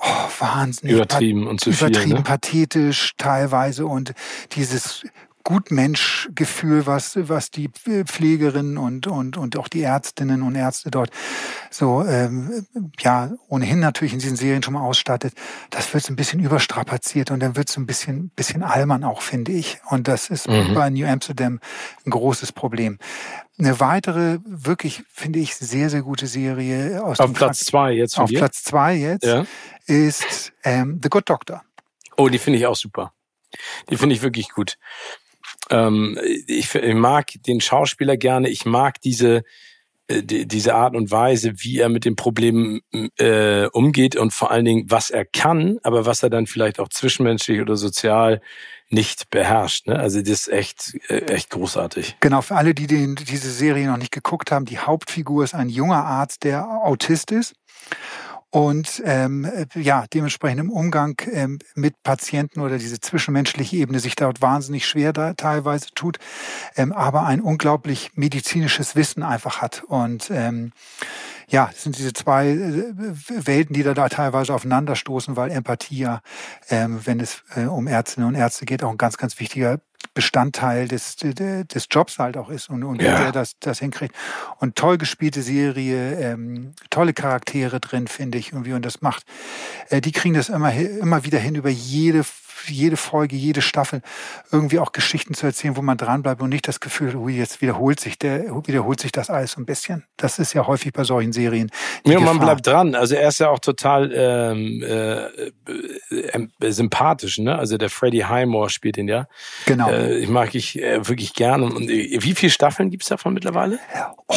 oh, 0.00 0.28
wahnsinnig 0.38 0.94
übertrieben 0.94 1.46
und 1.46 1.60
zu 1.60 1.70
übertrieben, 1.70 2.02
viel, 2.02 2.14
ne? 2.14 2.22
pathetisch 2.22 3.14
teilweise 3.16 3.86
und 3.86 4.14
dieses 4.52 5.04
Gutmenschgefühl, 5.44 6.86
was, 6.86 7.16
was 7.28 7.50
die 7.50 7.68
Pflegerinnen 7.68 8.78
und, 8.78 9.06
und, 9.06 9.36
und 9.36 9.58
auch 9.58 9.68
die 9.68 9.82
Ärztinnen 9.82 10.42
und 10.42 10.54
Ärzte 10.54 10.90
dort 10.90 11.10
so, 11.70 12.04
ähm, 12.04 12.66
ja, 12.98 13.30
ohnehin 13.48 13.80
natürlich 13.80 14.12
in 14.12 14.18
diesen 14.18 14.36
Serien 14.36 14.62
schon 14.62 14.74
mal 14.74 14.82
ausstattet, 14.82 15.34
das 15.70 15.92
wird 15.94 16.04
so 16.04 16.12
ein 16.12 16.16
bisschen 16.16 16.40
überstrapaziert 16.40 17.30
und 17.30 17.40
dann 17.40 17.56
wird 17.56 17.68
es 17.68 17.76
ein 17.76 17.86
bisschen, 17.86 18.30
bisschen 18.30 18.62
albern 18.62 19.04
auch, 19.04 19.22
finde 19.22 19.52
ich. 19.52 19.78
Und 19.88 20.08
das 20.08 20.30
ist 20.30 20.48
mhm. 20.48 20.74
bei 20.74 20.90
New 20.90 21.06
Amsterdam 21.06 21.60
ein 22.04 22.10
großes 22.10 22.52
Problem. 22.52 22.98
Eine 23.58 23.78
weitere, 23.80 24.38
wirklich, 24.44 25.02
finde 25.12 25.38
ich, 25.38 25.54
sehr, 25.56 25.90
sehr 25.90 26.02
gute 26.02 26.26
Serie 26.26 27.02
aus 27.02 27.20
Auf 27.20 27.32
Platz 27.34 27.64
zwei 27.64 27.92
jetzt. 27.92 28.18
Auf 28.18 28.30
dir? 28.30 28.38
Platz 28.38 28.62
zwei 28.62 28.94
jetzt 28.94 29.24
ja. 29.24 29.44
ist 29.86 30.52
ähm, 30.64 31.00
The 31.02 31.08
Good 31.08 31.28
Doctor. 31.28 31.62
Oh, 32.16 32.28
die 32.28 32.38
finde 32.38 32.58
ich 32.58 32.66
auch 32.66 32.76
super. 32.76 33.12
Die 33.88 33.96
finde 33.96 34.14
ich 34.14 34.22
wirklich 34.22 34.50
gut. 34.50 34.76
Ähm, 35.70 36.18
ich, 36.46 36.74
ich 36.74 36.94
mag 36.94 37.30
den 37.46 37.60
Schauspieler 37.60 38.16
gerne. 38.16 38.48
Ich 38.48 38.64
mag 38.64 39.00
diese 39.00 39.42
äh, 40.10 40.22
diese 40.22 40.74
Art 40.74 40.96
und 40.96 41.10
Weise, 41.10 41.52
wie 41.56 41.78
er 41.78 41.88
mit 41.88 42.04
dem 42.04 42.16
Problem 42.16 42.80
äh, 43.18 43.66
umgeht 43.66 44.16
und 44.16 44.32
vor 44.32 44.50
allen 44.50 44.64
Dingen, 44.64 44.90
was 44.90 45.10
er 45.10 45.24
kann, 45.24 45.78
aber 45.82 46.04
was 46.04 46.22
er 46.22 46.30
dann 46.30 46.46
vielleicht 46.46 46.80
auch 46.80 46.88
zwischenmenschlich 46.88 47.60
oder 47.60 47.76
sozial 47.76 48.40
nicht 48.88 49.30
beherrscht. 49.30 49.86
Ne? 49.86 49.96
Also 49.98 50.20
das 50.20 50.30
ist 50.30 50.48
echt, 50.48 50.98
äh, 51.08 51.20
echt 51.26 51.50
großartig. 51.50 52.16
Genau, 52.18 52.42
für 52.42 52.56
alle, 52.56 52.74
die 52.74 52.88
den, 52.88 53.14
diese 53.14 53.50
Serie 53.50 53.86
noch 53.86 53.98
nicht 53.98 54.10
geguckt 54.10 54.50
haben, 54.50 54.64
die 54.64 54.78
Hauptfigur 54.78 55.44
ist 55.44 55.54
ein 55.54 55.68
junger 55.68 56.04
Arzt, 56.04 56.42
der 56.42 56.66
Autist 56.68 57.30
ist 57.30 57.54
und 58.50 59.00
ähm, 59.04 59.44
äh, 59.44 59.66
ja, 59.80 60.06
dementsprechend 60.12 60.60
im 60.60 60.70
Umgang 60.70 61.14
ähm, 61.30 61.60
mit 61.76 62.02
Patienten 62.02 62.60
oder 62.60 62.78
diese 62.78 62.98
zwischenmenschliche 62.98 63.76
Ebene 63.76 64.00
sich 64.00 64.16
dort 64.16 64.42
wahnsinnig 64.42 64.86
schwer 64.86 65.12
da 65.12 65.34
teilweise 65.34 65.88
tut, 65.94 66.18
ähm, 66.76 66.92
aber 66.92 67.24
ein 67.26 67.40
unglaublich 67.40 68.10
medizinisches 68.14 68.96
Wissen 68.96 69.22
einfach 69.22 69.62
hat. 69.62 69.84
Und 69.84 70.30
ähm, 70.32 70.72
ja, 71.48 71.70
sind 71.74 71.96
diese 71.96 72.12
zwei 72.12 72.48
äh, 72.48 72.92
Welten, 73.28 73.74
die 73.74 73.84
da, 73.84 73.94
da 73.94 74.08
teilweise 74.08 74.52
aufeinanderstoßen, 74.52 75.36
weil 75.36 75.52
Empathie 75.52 75.98
ja, 75.98 76.20
ähm, 76.70 77.00
wenn 77.04 77.20
es 77.20 77.44
äh, 77.54 77.66
um 77.66 77.86
Ärztinnen 77.86 78.28
und 78.28 78.34
Ärzte 78.34 78.64
geht, 78.64 78.82
auch 78.82 78.90
ein 78.90 78.98
ganz, 78.98 79.16
ganz 79.16 79.38
wichtiger 79.38 79.80
Bestandteil 80.14 80.88
des, 80.88 81.16
des 81.16 81.86
Jobs 81.90 82.18
halt 82.18 82.36
auch 82.36 82.50
ist 82.50 82.68
und, 82.68 82.82
und 82.82 83.00
Ja. 83.00 83.12
wie 83.18 83.22
der 83.22 83.32
das, 83.32 83.52
das 83.60 83.78
hinkriegt. 83.78 84.14
Und 84.58 84.76
toll 84.76 84.98
gespielte 84.98 85.42
Serie, 85.42 86.14
ähm, 86.18 86.72
tolle 86.90 87.12
Charaktere 87.12 87.80
drin, 87.80 88.08
finde 88.08 88.38
ich 88.38 88.52
irgendwie. 88.52 88.72
Und 88.72 88.84
das 88.84 89.02
macht, 89.02 89.24
äh, 89.88 90.00
die 90.00 90.12
kriegen 90.12 90.34
das 90.34 90.48
immer, 90.48 90.74
immer 90.74 91.24
wieder 91.24 91.38
hin, 91.38 91.54
über 91.54 91.70
jede, 91.70 92.24
jede 92.68 92.96
Folge, 92.96 93.36
jede 93.36 93.62
Staffel 93.62 94.02
irgendwie 94.52 94.78
auch 94.78 94.92
Geschichten 94.92 95.34
zu 95.34 95.46
erzählen, 95.46 95.76
wo 95.76 95.82
man 95.82 95.96
dranbleibt 95.96 96.42
und 96.42 96.50
nicht 96.50 96.68
das 96.68 96.80
Gefühl, 96.80 97.16
ui, 97.16 97.36
jetzt 97.36 97.60
wiederholt 97.62 98.00
sich 98.00 98.18
der, 98.18 98.44
wiederholt 98.66 99.00
sich 99.00 99.12
das 99.12 99.30
alles 99.30 99.52
so 99.52 99.60
ein 99.60 99.66
bisschen. 99.66 100.04
Das 100.16 100.38
ist 100.38 100.52
ja 100.52 100.66
häufig 100.66 100.92
bei 100.92 101.04
solchen 101.04 101.32
Serien. 101.32 101.70
Ja, 102.04 102.20
man 102.20 102.34
Gefahr. 102.34 102.46
bleibt 102.46 102.66
dran. 102.66 102.94
Also 102.94 103.14
er 103.14 103.28
ist 103.28 103.40
ja 103.40 103.48
auch 103.50 103.58
total 103.60 104.12
ähm, 104.14 104.82
äh, 104.82 105.24
äh, 105.24 106.48
äh, 106.60 106.70
sympathisch, 106.72 107.38
ne? 107.38 107.56
Also 107.56 107.78
der 107.78 107.90
Freddie 107.90 108.24
Highmore 108.24 108.70
spielt 108.70 108.96
ihn 108.96 109.08
ja. 109.08 109.26
Genau. 109.66 109.90
Äh, 109.90 110.18
ich 110.18 110.28
mag 110.28 110.54
ich 110.54 110.80
äh, 110.80 111.06
wirklich 111.08 111.34
gerne. 111.34 111.66
Und 111.66 111.88
äh, 111.88 112.18
wie 112.20 112.34
viele 112.34 112.50
Staffeln 112.50 112.90
gibt's 112.90 113.08
davon 113.08 113.34
mittlerweile? 113.34 113.78
Oh, 114.28 114.36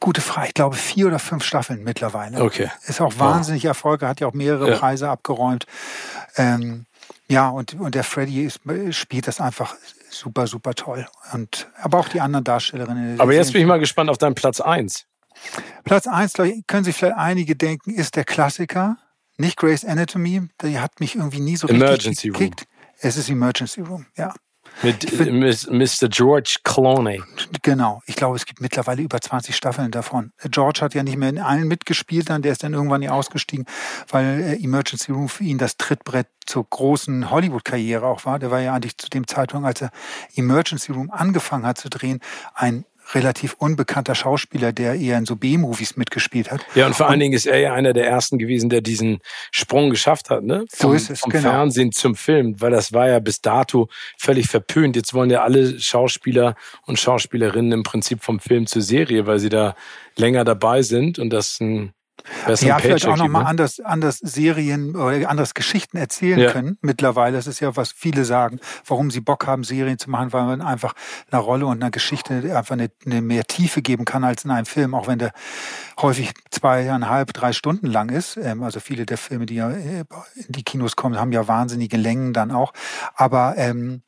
gute 0.00 0.20
Frage. 0.20 0.48
Ich 0.48 0.54
glaube 0.54 0.76
vier 0.76 1.06
oder 1.06 1.18
fünf 1.18 1.44
Staffeln 1.44 1.82
mittlerweile. 1.82 2.42
Okay. 2.42 2.70
Ist 2.86 3.00
auch 3.00 3.18
wahnsinnig 3.18 3.64
erfolgreich, 3.64 4.10
hat 4.10 4.20
ja 4.20 4.26
auch 4.26 4.34
mehrere 4.34 4.70
Ja. 4.70 4.76
Preise 4.76 5.08
abgeräumt. 5.08 5.66
Ähm, 6.36 6.86
ja, 7.30 7.48
und, 7.48 7.74
und 7.74 7.94
der 7.94 8.04
Freddy 8.04 8.44
ist, 8.44 8.60
spielt 8.90 9.28
das 9.28 9.40
einfach 9.40 9.76
super, 10.10 10.46
super 10.46 10.74
toll. 10.74 11.06
Und, 11.32 11.70
aber 11.80 11.98
auch 11.98 12.08
die 12.08 12.20
anderen 12.20 12.44
Darstellerinnen. 12.44 13.20
Aber 13.20 13.34
jetzt 13.34 13.52
bin 13.52 13.60
ich 13.60 13.66
mal 13.66 13.78
gespannt 13.78 14.08
auf 14.10 14.18
deinen 14.18 14.34
Platz 14.34 14.60
eins. 14.60 15.06
Platz 15.84 16.06
eins, 16.06 16.32
glaube 16.32 16.50
ich, 16.50 16.66
können 16.66 16.84
sich 16.84 16.96
vielleicht 16.96 17.16
einige 17.16 17.54
denken, 17.54 17.94
ist 17.94 18.16
der 18.16 18.24
Klassiker. 18.24 18.96
Nicht 19.36 19.56
Grey's 19.56 19.84
Anatomy. 19.84 20.48
Die 20.62 20.80
hat 20.80 21.00
mich 21.00 21.14
irgendwie 21.14 21.40
nie 21.40 21.56
so 21.56 21.68
Emergency 21.68 22.28
richtig 22.28 22.32
gekickt. 22.32 22.64
Es 23.00 23.16
ist 23.16 23.28
Emergency 23.30 23.82
Room, 23.82 24.06
ja. 24.16 24.34
Mit 24.82 25.32
Miss- 25.32 25.68
Mr. 25.68 26.08
George 26.08 26.58
Clooney. 26.62 27.20
Genau. 27.62 28.00
Ich 28.06 28.14
glaube, 28.16 28.36
es 28.36 28.46
gibt 28.46 28.60
mittlerweile 28.60 29.02
über 29.02 29.20
20 29.20 29.56
Staffeln 29.56 29.90
davon. 29.90 30.32
George 30.50 30.80
hat 30.82 30.94
ja 30.94 31.02
nicht 31.02 31.16
mehr 31.16 31.30
in 31.30 31.38
allen 31.40 31.66
mitgespielt, 31.66 32.30
dann 32.30 32.42
der 32.42 32.52
ist 32.52 32.62
dann 32.62 32.74
irgendwann 32.74 33.02
hier 33.02 33.12
ausgestiegen, 33.14 33.66
weil 34.10 34.40
äh, 34.40 34.62
Emergency 34.64 35.12
Room 35.12 35.28
für 35.28 35.44
ihn 35.44 35.58
das 35.58 35.76
Trittbrett 35.76 36.28
zur 36.46 36.66
großen 36.68 37.30
Hollywood-Karriere 37.30 38.06
auch 38.06 38.24
war. 38.24 38.38
Der 38.38 38.50
war 38.50 38.60
ja 38.60 38.72
eigentlich 38.74 38.96
zu 38.98 39.08
dem 39.10 39.26
Zeitpunkt, 39.26 39.66
als 39.66 39.82
er 39.82 39.90
Emergency 40.36 40.92
Room 40.92 41.10
angefangen 41.10 41.66
hat 41.66 41.78
zu 41.78 41.88
drehen, 41.90 42.20
ein 42.54 42.84
relativ 43.14 43.54
unbekannter 43.54 44.14
Schauspieler, 44.14 44.72
der 44.72 44.94
eher 44.94 45.18
in 45.18 45.26
so 45.26 45.36
B-Movies 45.36 45.96
mitgespielt 45.96 46.50
hat. 46.50 46.64
Ja, 46.74 46.86
und 46.86 46.94
vor 46.94 47.08
allen 47.08 47.20
Dingen 47.20 47.34
ist 47.34 47.46
er 47.46 47.58
ja 47.58 47.72
einer 47.72 47.92
der 47.92 48.06
ersten 48.06 48.38
gewesen, 48.38 48.68
der 48.68 48.80
diesen 48.80 49.20
Sprung 49.50 49.90
geschafft 49.90 50.30
hat, 50.30 50.44
ne? 50.44 50.64
So 50.70 50.88
Vom, 50.88 50.96
ist 50.96 51.10
es, 51.10 51.20
vom 51.20 51.30
genau. 51.30 51.50
Fernsehen 51.50 51.92
zum 51.92 52.14
Film, 52.14 52.60
weil 52.60 52.70
das 52.70 52.92
war 52.92 53.08
ja 53.08 53.18
bis 53.18 53.40
dato 53.40 53.88
völlig 54.18 54.48
verpönt. 54.48 54.96
Jetzt 54.96 55.14
wollen 55.14 55.30
ja 55.30 55.42
alle 55.42 55.78
Schauspieler 55.80 56.54
und 56.86 56.98
Schauspielerinnen 56.98 57.72
im 57.72 57.82
Prinzip 57.82 58.22
vom 58.22 58.40
Film 58.40 58.66
zur 58.66 58.82
Serie, 58.82 59.26
weil 59.26 59.38
sie 59.38 59.48
da 59.48 59.74
länger 60.16 60.44
dabei 60.44 60.82
sind 60.82 61.18
und 61.18 61.30
das 61.30 61.60
ein 61.60 61.92
besseren 62.46 62.68
Ja, 62.68 62.78
vielleicht 62.78 63.06
auch 63.06 63.16
nochmal 63.16 63.42
ne? 63.42 63.48
anders, 63.48 63.80
anders 63.80 64.18
Serien 64.18 64.96
oder 64.96 65.28
anders 65.28 65.54
Geschichten 65.54 65.96
erzählen 65.96 66.38
Ja. 66.38 66.50
können 66.52 66.78
mittlerweile. 66.82 67.36
Das 67.36 67.46
ist 67.46 67.60
ja, 67.60 67.76
was 67.76 67.92
viele 67.92 68.24
sagen, 68.24 68.60
warum 68.86 69.10
sie 69.10 69.20
Bock 69.20 69.46
haben, 69.46 69.64
Serien 69.64 69.98
zu 69.98 70.10
machen, 70.10 70.32
weil 70.32 70.44
man 70.44 70.60
einfach 70.60 70.94
einer 71.30 71.40
Rolle 71.40 71.66
und 71.66 71.82
einer 71.82 71.90
Geschichte 71.90 72.56
einfach 72.56 72.72
eine, 72.72 72.90
eine 73.06 73.22
mehr 73.22 73.44
Tiefe 73.44 73.82
geben 73.82 74.04
kann 74.04 74.24
als 74.24 74.44
in 74.44 74.50
einem 74.50 74.66
Film, 74.66 74.94
auch 74.94 75.06
wenn 75.06 75.18
der 75.18 75.32
häufig 76.00 76.32
zweieinhalb, 76.50 77.32
drei 77.32 77.52
Stunden 77.52 77.86
lang 77.86 78.08
ist. 78.10 78.36
Ähm, 78.36 78.62
Also 78.62 78.80
viele 78.80 79.06
der 79.06 79.18
Filme, 79.18 79.46
die 79.46 79.56
ja 79.56 79.70
äh, 79.70 80.04
in 80.34 80.52
die 80.52 80.62
Kinos 80.62 80.96
kommen, 80.96 81.18
haben 81.18 81.32
ja 81.32 81.48
wahnsinnige 81.48 81.96
Längen 81.96 82.32
dann 82.32 82.50
auch. 82.50 82.72
Aber 83.14 83.54
ähm, 83.56 84.02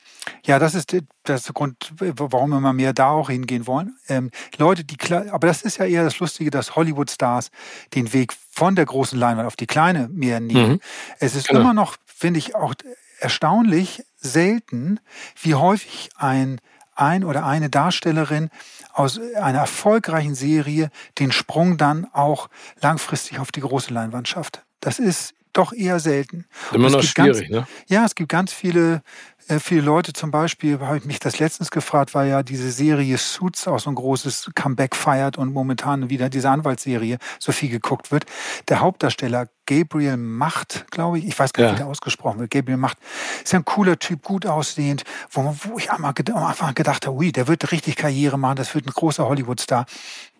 ja, 0.44 0.58
das 0.58 0.74
ist 0.74 0.92
das 1.32 1.40
ist 1.42 1.48
der 1.48 1.54
Grund, 1.54 1.92
warum 1.98 2.50
wir 2.50 2.58
immer 2.58 2.72
mehr 2.72 2.92
da 2.92 3.10
auch 3.10 3.30
hingehen 3.30 3.66
wollen. 3.66 3.96
Ähm, 4.08 4.30
Leute, 4.58 4.84
die 4.84 4.96
klar, 4.96 5.24
aber 5.30 5.46
das 5.48 5.62
ist 5.62 5.78
ja 5.78 5.86
eher 5.86 6.04
das 6.04 6.18
Lustige, 6.18 6.50
dass 6.50 6.76
Hollywood-Stars 6.76 7.50
den 7.94 8.12
Weg 8.12 8.32
von 8.50 8.74
der 8.74 8.86
großen 8.86 9.18
Leinwand 9.18 9.46
auf 9.46 9.56
die 9.56 9.66
kleine 9.66 10.08
mehr 10.08 10.40
nehmen. 10.40 10.72
Mhm. 10.72 10.80
Es 11.18 11.34
ist 11.34 11.48
Genau. 11.48 11.60
immer 11.60 11.74
noch, 11.74 11.96
finde 12.06 12.38
ich, 12.38 12.54
auch 12.54 12.74
erstaunlich 13.20 14.04
selten, 14.18 15.00
wie 15.40 15.54
häufig 15.54 16.10
ein 16.16 16.60
ein 16.96 17.24
oder 17.24 17.46
eine 17.46 17.70
Darstellerin 17.70 18.50
aus 18.92 19.18
einer 19.36 19.60
erfolgreichen 19.60 20.34
Serie 20.34 20.90
den 21.18 21.32
Sprung 21.32 21.78
dann 21.78 22.06
auch 22.12 22.50
langfristig 22.82 23.38
auf 23.38 23.50
die 23.52 23.60
große 23.62 23.92
Leinwand 23.92 24.28
schafft. 24.28 24.64
Das 24.80 24.98
ist 24.98 25.32
doch 25.52 25.72
eher 25.72 26.00
selten. 26.00 26.46
Immer 26.72 26.90
noch 26.90 27.00
gibt 27.00 27.14
ganz- 27.14 27.36
schwierig, 27.38 27.50
ne? 27.50 27.66
ja, 27.88 28.04
es 28.04 28.14
gibt 28.14 28.28
ganz 28.28 28.52
viele, 28.52 29.02
äh, 29.48 29.58
viele 29.58 29.80
Leute, 29.82 30.12
zum 30.12 30.30
Beispiel, 30.30 30.78
habe 30.80 30.98
ich 30.98 31.04
mich 31.04 31.18
das 31.18 31.38
letztens 31.38 31.70
gefragt, 31.70 32.14
weil 32.14 32.28
ja 32.28 32.42
diese 32.42 32.70
Serie 32.70 33.18
Suits 33.18 33.66
auch 33.68 33.78
so 33.80 33.90
ein 33.90 33.96
großes 33.96 34.50
Comeback 34.54 34.94
feiert 34.94 35.38
und 35.38 35.52
momentan 35.52 36.08
wieder 36.10 36.28
diese 36.28 36.50
Anwaltsserie 36.50 37.18
so 37.38 37.52
viel 37.52 37.68
geguckt 37.70 38.10
wird. 38.12 38.26
Der 38.68 38.80
Hauptdarsteller 38.80 39.48
Gabriel 39.66 40.16
Macht, 40.16 40.86
glaube 40.90 41.18
ich, 41.18 41.26
ich 41.28 41.38
weiß 41.38 41.52
gar 41.52 41.62
nicht, 41.64 41.70
Ja. 41.70 41.74
wie 41.76 41.82
der 41.82 41.86
ausgesprochen 41.86 42.40
wird. 42.40 42.50
Gabriel 42.50 42.76
Macht 42.76 42.98
ist 43.44 43.52
ja 43.52 43.58
ein 43.60 43.64
cooler 43.64 43.98
Typ, 43.98 44.22
gut 44.24 44.44
aussehend, 44.46 45.04
wo, 45.30 45.42
man, 45.42 45.56
wo 45.62 45.78
ich 45.78 45.90
einmal 45.92 46.12
am 46.32 46.36
Anfang 46.44 46.74
gedacht 46.74 47.06
habe, 47.06 47.16
ui, 47.16 47.30
der 47.30 47.46
wird 47.46 47.70
richtig 47.70 47.94
Karriere 47.96 48.36
machen, 48.38 48.56
das 48.56 48.74
wird 48.74 48.86
ein 48.86 48.92
großer 48.92 49.26
Hollywood-Star. 49.28 49.86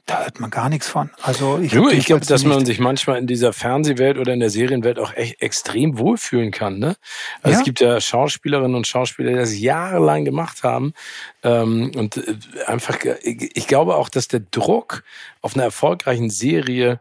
Da 0.06 0.22
hört 0.24 0.40
man 0.40 0.50
gar 0.50 0.68
nichts 0.68 0.88
von. 0.88 1.10
Also 1.22 1.58
ich, 1.58 1.76
hab 1.76 1.92
ich 1.92 2.06
glaube, 2.06 2.26
dass 2.26 2.44
man 2.44 2.58
nicht. 2.58 2.66
sich 2.66 2.80
manchmal 2.80 3.18
in 3.18 3.26
dieser 3.26 3.52
Fernsehwelt 3.52 4.18
oder 4.18 4.32
in 4.32 4.40
der 4.40 4.50
Serienwelt 4.50 4.98
auch 4.98 5.14
echt 5.14 5.40
extrem 5.40 5.98
wohlfühlen 5.98 6.50
kann. 6.50 6.78
Ne? 6.78 6.96
Also 7.42 7.54
Ja. 7.54 7.58
es 7.60 7.64
gibt 7.64 7.80
ja 7.80 8.00
Schauspielerinnen 8.00 8.74
und 8.74 8.86
Schauspieler, 8.86 9.30
die 9.30 9.36
das 9.36 9.58
jahrelang 9.58 10.24
gemacht 10.24 10.62
haben. 10.64 10.94
Ähm, 11.42 11.92
und 11.96 12.16
äh, 12.16 12.34
einfach, 12.66 12.98
ich 13.22 13.56
ich 13.56 13.66
glaube 13.68 13.94
auch, 13.96 14.08
dass 14.08 14.26
der 14.28 14.40
Druck 14.40 15.04
auf 15.42 15.54
einer 15.54 15.64
erfolgreichen 15.64 16.30
Serie 16.30 16.98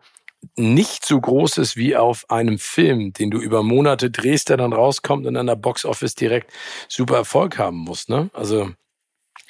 nicht 0.56 1.06
so 1.06 1.20
groß 1.20 1.58
ist 1.58 1.76
wie 1.76 1.96
auf 1.98 2.30
einem 2.30 2.60
Film, 2.60 3.12
den 3.12 3.30
du 3.32 3.40
über 3.40 3.62
Monate 3.64 4.10
drehst, 4.10 4.50
der 4.50 4.58
dann 4.58 4.72
rauskommt 4.72 5.26
und 5.26 5.36
an 5.36 5.48
der 5.48 5.56
Box 5.58 5.84
Office 5.84 6.16
direkt 6.16 6.52
super 6.88 7.18
Erfolg 7.18 7.58
haben 7.58 7.78
muss. 7.78 8.08
Ne? 8.08 8.30
Also 8.34 8.72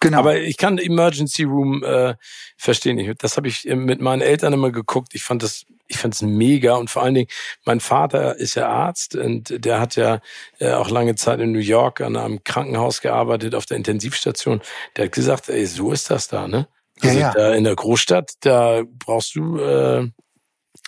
Genau. 0.02 0.20
aber 0.20 0.40
ich 0.40 0.58
kann 0.58 0.78
Emergency 0.78 1.44
Room 1.44 1.84
äh, 1.84 2.16
verstehen. 2.58 2.98
Ich, 3.00 3.12
das 3.18 3.38
habe 3.38 3.48
ich 3.48 3.68
äh, 3.68 3.76
mit 3.76 4.00
meinen 4.00 4.22
Eltern 4.22 4.54
immer 4.54 4.72
geguckt. 4.72 5.14
Ich 5.14 5.24
fand 5.24 5.44
das, 5.44 5.66
ich 5.88 5.98
fand 5.98 6.14
es 6.14 6.22
mega 6.22 6.76
und 6.76 6.90
vor 6.90 7.04
allen 7.04 7.16
Dingen, 7.16 7.28
mein 7.66 7.80
Vater 7.80 8.38
ist 8.38 8.56
ja 8.56 8.70
Arzt 8.70 9.16
und 9.16 9.66
der 9.66 9.80
hat 9.80 9.96
ja 9.96 10.22
äh, 10.60 10.72
auch 10.72 10.90
lange 10.90 11.16
Zeit 11.16 11.40
in 11.42 11.52
New 11.52 11.60
York 11.60 12.02
an 12.02 12.16
einem 12.16 12.44
Krankenhaus 12.44 13.02
gearbeitet 13.02 13.56
auf 13.56 13.66
der 13.66 13.78
Intensivstation. 13.78 14.62
Der 14.96 15.06
hat 15.06 15.12
gesagt, 15.12 15.50
ey, 15.50 15.66
so 15.66 15.92
ist 15.92 16.10
das 16.10 16.28
da, 16.28 16.48
ne? 16.48 16.68
Ja, 17.02 17.10
Also 17.10 17.20
ja. 17.20 17.32
da 17.32 17.54
in 17.54 17.64
der 17.64 17.76
Großstadt, 17.76 18.34
da 18.42 18.84
brauchst 18.88 19.36
du 19.36 19.58
äh, 19.58 20.10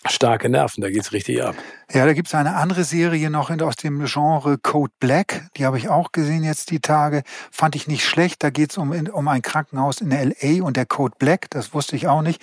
starke 0.07 0.49
Nerven, 0.49 0.81
da 0.81 0.89
geht's 0.89 1.11
richtig 1.11 1.43
ab. 1.43 1.55
Ja, 1.93 2.05
da 2.05 2.13
gibt's 2.13 2.33
eine 2.33 2.55
andere 2.55 2.83
Serie 2.83 3.29
noch 3.29 3.49
aus 3.61 3.75
dem 3.75 4.03
Genre 4.05 4.57
Code 4.57 4.93
Black. 4.99 5.49
Die 5.57 5.65
habe 5.65 5.77
ich 5.77 5.89
auch 5.89 6.11
gesehen 6.11 6.43
jetzt 6.43 6.71
die 6.71 6.79
Tage. 6.79 7.23
Fand 7.51 7.75
ich 7.75 7.87
nicht 7.87 8.05
schlecht. 8.05 8.41
Da 8.43 8.49
geht's 8.49 8.77
um, 8.77 8.91
um 8.91 9.27
ein 9.27 9.41
Krankenhaus 9.41 9.99
in 10.01 10.11
L.A. 10.11 10.63
und 10.63 10.77
der 10.77 10.85
Code 10.85 11.15
Black. 11.19 11.49
Das 11.49 11.73
wusste 11.73 11.95
ich 11.95 12.07
auch 12.07 12.21
nicht. 12.21 12.41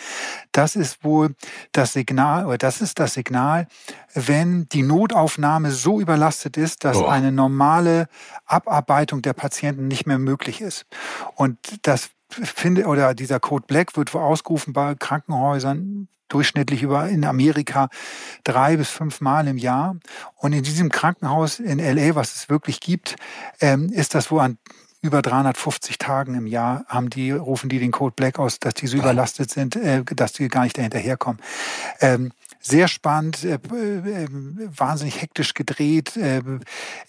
Das 0.53 0.77
ist 0.77 1.03
wohl 1.03 1.35
das 1.73 1.95
Signal, 1.95 2.47
oder 2.47 2.59
das 2.59 2.81
ist 2.81 2.99
das 3.01 3.15
Signal, 3.15 3.67
wenn 4.15 4.69
die 4.69 4.83
Notaufnahme 4.83 5.71
so 5.71 6.01
überlastet 6.01 6.57
ist, 6.57 6.85
dass 6.85 6.99
Oh. 6.99 7.07
eine 7.07 7.33
normale 7.33 8.09
Abarbeitung 8.45 9.23
der 9.23 9.33
Patienten 9.33 9.89
nicht 9.89 10.07
mehr 10.07 10.19
möglich 10.19 10.61
ist. 10.61 10.87
Und 11.35 11.59
das 11.83 12.11
finde, 12.31 12.85
oder 12.87 13.15
dieser 13.15 13.41
Code 13.41 13.65
Black 13.67 13.97
wird 13.97 14.13
wohl 14.13 14.21
ausgerufen 14.21 14.73
bei 14.75 14.95
Krankenhäusern 14.95 16.09
durchschnittlich 16.29 16.83
über 16.83 17.09
in 17.09 17.25
Amerika 17.25 17.89
drei 18.45 18.77
bis 18.77 18.91
fünf 18.91 19.21
Mal 19.21 19.49
im 19.49 19.59
Jahr. 19.59 19.97
Und 20.37 20.53
in 20.53 20.63
diesem 20.63 20.91
Krankenhaus 20.91 21.59
in 21.59 21.79
LA, 21.79 22.15
was 22.15 22.35
es 22.35 22.49
wirklich 22.49 22.81
gibt, 22.81 23.17
ähm, 23.61 23.91
ist 23.93 24.15
das 24.15 24.31
wo 24.31 24.39
an 24.39 24.59
über 25.01 25.23
350 25.23 25.99
Tagen 25.99 26.35
im 26.35 26.47
Jahr 26.47 26.85
haben 26.89 27.09
die, 27.09 27.31
rufen 27.31 27.69
die 27.69 27.79
den 27.79 27.93
Code 27.93 28.15
Black 28.17 28.39
aus, 28.39 28.59
dass 28.59 28.75
die 28.75 28.89
so 28.89 28.97
überlastet 28.97 29.51
sind, 29.51 29.77
äh, 29.77 30.05
dass 30.05 30.33
die 30.33 30.49
gar 30.49 30.65
nicht 30.65 30.77
dahinterherkommen. 30.77 31.41
Ähm, 32.01 32.33
sehr 32.61 32.89
spannend, 32.89 33.45
äh, 33.45 33.55
äh, 33.55 34.29
wahnsinnig 34.29 35.21
hektisch 35.23 35.55
gedreht. 35.55 36.17
Äh, 36.17 36.43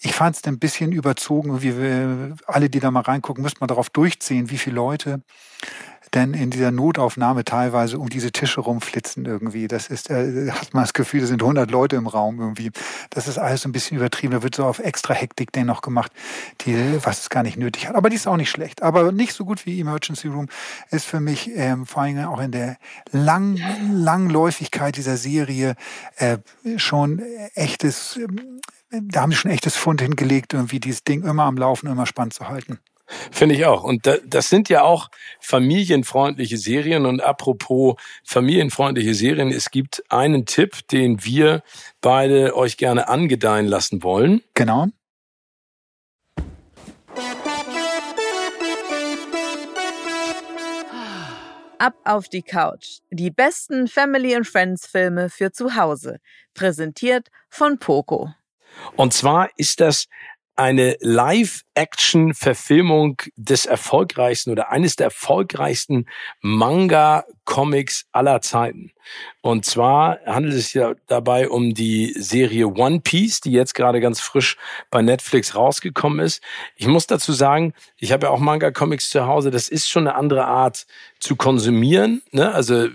ich 0.00 0.14
fand 0.14 0.36
es 0.36 0.44
ein 0.44 0.58
bisschen 0.58 0.92
überzogen. 0.92 1.62
Wie 1.62 1.76
wir, 1.76 2.36
alle, 2.46 2.70
die 2.70 2.80
da 2.80 2.90
mal 2.90 3.00
reingucken, 3.00 3.42
müsste 3.42 3.60
man 3.60 3.68
darauf 3.68 3.90
durchziehen, 3.90 4.50
wie 4.50 4.58
viele 4.58 4.76
Leute 4.76 5.22
denn 6.14 6.34
in 6.34 6.50
dieser 6.50 6.70
Notaufnahme 6.70 7.44
teilweise 7.44 7.98
um 7.98 8.08
diese 8.08 8.32
Tische 8.32 8.60
rumflitzen 8.60 9.26
irgendwie. 9.26 9.68
Das 9.68 9.88
ist, 9.88 10.10
äh, 10.10 10.50
hat 10.50 10.74
man 10.74 10.82
das 10.82 10.92
Gefühl, 10.92 11.20
da 11.20 11.26
sind 11.26 11.42
100 11.42 11.70
Leute 11.70 11.96
im 11.96 12.06
Raum 12.06 12.40
irgendwie. 12.40 12.70
Das 13.10 13.28
ist 13.28 13.38
alles 13.38 13.62
so 13.62 13.68
ein 13.68 13.72
bisschen 13.72 13.96
übertrieben. 13.96 14.32
Da 14.32 14.42
wird 14.42 14.54
so 14.54 14.64
auf 14.64 14.78
extra 14.78 15.14
Hektik 15.14 15.52
den 15.52 15.66
noch 15.66 15.82
gemacht, 15.82 16.12
die, 16.62 16.98
was 17.04 17.20
es 17.20 17.30
gar 17.30 17.42
nicht 17.42 17.56
nötig 17.56 17.86
hat. 17.86 17.94
Aber 17.94 18.10
die 18.10 18.16
ist 18.16 18.26
auch 18.26 18.36
nicht 18.36 18.50
schlecht. 18.50 18.82
Aber 18.82 19.12
nicht 19.12 19.34
so 19.34 19.44
gut 19.44 19.66
wie 19.66 19.80
Emergency 19.80 20.28
Room 20.28 20.48
ist 20.90 21.06
für 21.06 21.20
mich 21.20 21.50
ähm, 21.54 21.86
vor 21.86 22.02
allem 22.02 22.18
auch 22.26 22.40
in 22.40 22.50
der 22.50 22.76
lang, 23.12 23.58
Langläufigkeit 23.92 24.96
dieser 24.96 25.16
Serie 25.16 25.76
äh, 26.16 26.38
schon 26.76 27.22
echtes, 27.54 28.16
ähm, 28.16 28.60
da 28.90 29.22
haben 29.22 29.30
sie 29.30 29.36
schon 29.36 29.50
echtes 29.50 29.76
Fund 29.76 30.00
hingelegt, 30.00 30.54
irgendwie 30.54 30.80
dieses 30.80 31.04
Ding 31.04 31.22
immer 31.22 31.44
am 31.44 31.56
Laufen, 31.56 31.86
immer 31.86 32.06
spannend 32.06 32.34
zu 32.34 32.48
halten. 32.48 32.80
Finde 33.30 33.54
ich 33.54 33.66
auch. 33.66 33.82
Und 33.82 34.08
das 34.26 34.48
sind 34.48 34.68
ja 34.68 34.82
auch 34.82 35.08
familienfreundliche 35.40 36.56
Serien. 36.56 37.06
Und 37.06 37.22
apropos 37.22 37.96
familienfreundliche 38.24 39.14
Serien, 39.14 39.50
es 39.50 39.70
gibt 39.70 40.02
einen 40.08 40.46
Tipp, 40.46 40.86
den 40.88 41.24
wir 41.24 41.62
beide 42.00 42.56
euch 42.56 42.76
gerne 42.76 43.08
angedeihen 43.08 43.66
lassen 43.66 44.02
wollen. 44.02 44.42
Genau. 44.54 44.86
Ab 51.78 51.94
auf 52.04 52.28
die 52.28 52.42
Couch. 52.42 52.98
Die 53.10 53.30
besten 53.30 53.88
Family 53.88 54.36
and 54.36 54.46
Friends 54.46 54.86
Filme 54.86 55.30
für 55.30 55.50
zu 55.50 55.76
Hause. 55.76 56.18
Präsentiert 56.52 57.28
von 57.48 57.78
Poco. 57.78 58.34
Und 58.96 59.14
zwar 59.14 59.48
ist 59.56 59.80
das 59.80 60.06
eine 60.56 60.96
Live-Action-Verfilmung 61.00 63.22
des 63.36 63.66
erfolgreichsten 63.66 64.50
oder 64.50 64.70
eines 64.70 64.96
der 64.96 65.04
erfolgreichsten 65.06 66.06
Manga-Comics 67.50 68.06
aller 68.12 68.40
Zeiten. 68.40 68.92
Und 69.42 69.64
zwar 69.64 70.18
handelt 70.26 70.54
es 70.54 70.70
sich 70.70 70.82
dabei 71.06 71.48
um 71.48 71.74
die 71.74 72.14
Serie 72.16 72.68
One 72.68 73.00
Piece, 73.00 73.40
die 73.40 73.52
jetzt 73.52 73.74
gerade 73.74 74.00
ganz 74.00 74.20
frisch 74.20 74.56
bei 74.90 75.02
Netflix 75.02 75.54
rausgekommen 75.54 76.20
ist. 76.20 76.42
Ich 76.76 76.86
muss 76.86 77.06
dazu 77.06 77.32
sagen, 77.32 77.72
ich 77.96 78.12
habe 78.12 78.26
ja 78.26 78.32
auch 78.32 78.38
Manga-Comics 78.38 79.10
zu 79.10 79.26
Hause. 79.26 79.50
Das 79.50 79.68
ist 79.68 79.88
schon 79.88 80.06
eine 80.06 80.16
andere 80.16 80.46
Art 80.46 80.86
zu 81.18 81.36
konsumieren. 81.36 82.22
Ne? 82.32 82.52
Also 82.52 82.84
äh, 82.84 82.90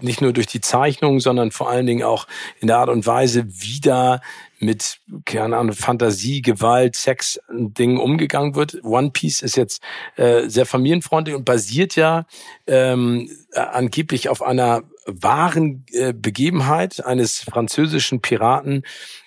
nicht 0.00 0.20
nur 0.20 0.32
durch 0.32 0.46
die 0.46 0.60
Zeichnung, 0.60 1.20
sondern 1.20 1.50
vor 1.50 1.70
allen 1.70 1.86
Dingen 1.86 2.02
auch 2.02 2.26
in 2.60 2.68
der 2.68 2.78
Art 2.78 2.90
und 2.90 3.06
Weise, 3.06 3.46
wie 3.48 3.80
da 3.80 4.20
mit, 4.60 4.98
keine 5.24 5.56
Ahnung, 5.56 5.74
Fantasie, 5.74 6.42
Gewalt, 6.42 6.96
Sex, 6.96 7.40
Dingen 7.48 7.98
umgegangen 7.98 8.54
wird. 8.54 8.82
One 8.82 9.10
Piece 9.10 9.42
ist 9.42 9.56
jetzt 9.56 9.82
äh, 10.16 10.48
sehr 10.48 10.66
familienfreundlich 10.66 11.36
und 11.36 11.44
basiert 11.44 11.96
ja 11.96 12.26
ähm, 12.66 13.30
angeblich 13.54 14.28
auf 14.28 14.42
einer 14.42 14.82
wahren 15.06 15.84
äh, 15.92 16.12
Begebenheit 16.12 17.04
eines 17.04 17.40
französischen 17.40 18.20
Piraten, 18.20 18.82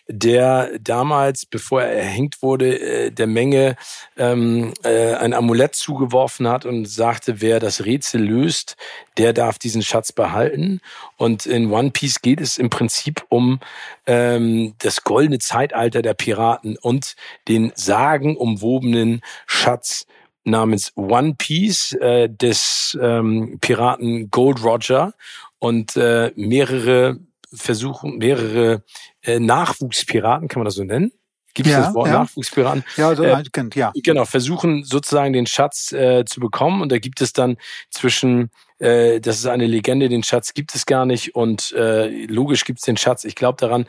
der 0.07 0.77
damals, 0.79 1.45
bevor 1.45 1.81
er 1.81 1.93
erhängt 1.93 2.41
wurde, 2.41 2.79
äh, 2.79 3.11
der 3.11 3.27
Menge 3.27 3.75
ähm, 4.17 4.73
äh, 4.83 5.13
ein 5.15 5.33
Amulett 5.33 5.73
zugeworfen 5.73 6.47
hat 6.47 6.65
und 6.65 6.85
sagte, 6.85 7.41
wer 7.41 7.59
das 7.59 7.85
Rätsel 7.85 8.21
löst, 8.21 8.75
der 9.17 9.33
darf 9.33 9.57
diesen 9.57 9.81
Schatz 9.81 10.11
behalten. 10.11 10.81
Und 11.17 11.45
in 11.45 11.71
One 11.71 11.91
Piece 11.91 12.21
geht 12.21 12.41
es 12.41 12.57
im 12.57 12.69
Prinzip 12.69 13.25
um 13.29 13.59
ähm, 14.05 14.75
das 14.79 15.03
goldene 15.03 15.39
Zeitalter 15.39 16.01
der 16.01 16.13
Piraten 16.13 16.77
und 16.77 17.15
den 17.47 17.71
sagenumwobenen 17.75 19.21
Schatz 19.47 20.05
namens 20.43 20.91
One 20.95 21.35
Piece 21.37 21.93
äh, 21.93 22.29
des 22.29 22.97
ähm, 23.01 23.57
Piraten 23.61 24.29
Gold 24.31 24.63
Roger 24.63 25.13
und 25.59 25.95
äh, 25.95 26.31
mehrere 26.35 27.19
Versuchen, 27.53 28.17
mehrere 28.17 28.83
äh, 29.21 29.39
Nachwuchspiraten, 29.39 30.47
kann 30.47 30.61
man 30.61 30.65
das 30.65 30.75
so 30.75 30.83
nennen? 30.83 31.11
Gibt 31.53 31.67
es 31.67 31.73
ja, 31.73 31.81
das 31.81 31.93
Wort 31.93 32.07
ja. 32.07 32.19
Nachwuchspiraten? 32.19 32.83
Ja, 32.95 33.15
so 33.15 33.23
äh, 33.23 33.43
ja. 33.75 33.91
Genau, 34.03 34.25
versuchen 34.25 34.83
sozusagen 34.83 35.33
den 35.33 35.45
Schatz 35.45 35.91
äh, 35.91 36.23
zu 36.25 36.39
bekommen. 36.39 36.81
Und 36.81 36.91
da 36.91 36.97
gibt 36.97 37.21
es 37.21 37.33
dann 37.33 37.57
zwischen, 37.89 38.51
äh, 38.81 39.21
das 39.21 39.37
ist 39.37 39.45
eine 39.45 39.67
Legende, 39.67 40.09
den 40.09 40.23
Schatz 40.23 40.53
gibt 40.53 40.73
es 40.73 40.85
gar 40.85 41.05
nicht. 41.05 41.35
Und 41.35 41.71
äh, 41.73 42.25
logisch 42.25 42.65
gibt 42.65 42.79
es 42.79 42.85
den 42.85 42.97
Schatz. 42.97 43.23
Ich 43.23 43.35
glaube 43.35 43.57
daran, 43.59 43.85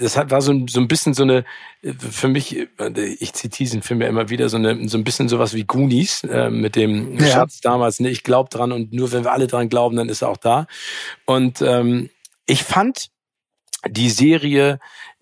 das 0.00 0.16
hat, 0.16 0.30
war 0.30 0.42
so, 0.42 0.66
so 0.66 0.80
ein 0.80 0.88
bisschen 0.88 1.14
so 1.14 1.22
eine, 1.22 1.44
für 1.98 2.28
mich, 2.28 2.66
ich 3.20 3.32
zitiere 3.32 3.66
diesen 3.66 3.82
Film 3.82 4.02
ja 4.02 4.08
immer 4.08 4.28
wieder, 4.28 4.48
so, 4.48 4.56
eine, 4.56 4.88
so 4.88 4.98
ein 4.98 5.04
bisschen 5.04 5.28
sowas 5.28 5.54
wie 5.54 5.64
Goonies 5.64 6.24
äh, 6.24 6.50
mit 6.50 6.76
dem 6.76 7.18
ja. 7.18 7.26
Schatz 7.26 7.60
damals. 7.60 8.00
Ne? 8.00 8.10
Ich 8.10 8.24
glaube 8.24 8.50
dran 8.50 8.72
und 8.72 8.92
nur 8.92 9.12
wenn 9.12 9.24
wir 9.24 9.32
alle 9.32 9.46
dran 9.46 9.68
glauben, 9.68 9.96
dann 9.96 10.08
ist 10.08 10.22
er 10.22 10.28
auch 10.28 10.36
da. 10.36 10.66
Und 11.24 11.62
ähm, 11.62 12.10
ich 12.46 12.64
fand 12.64 13.08
die 13.88 14.10
Serie 14.10 14.80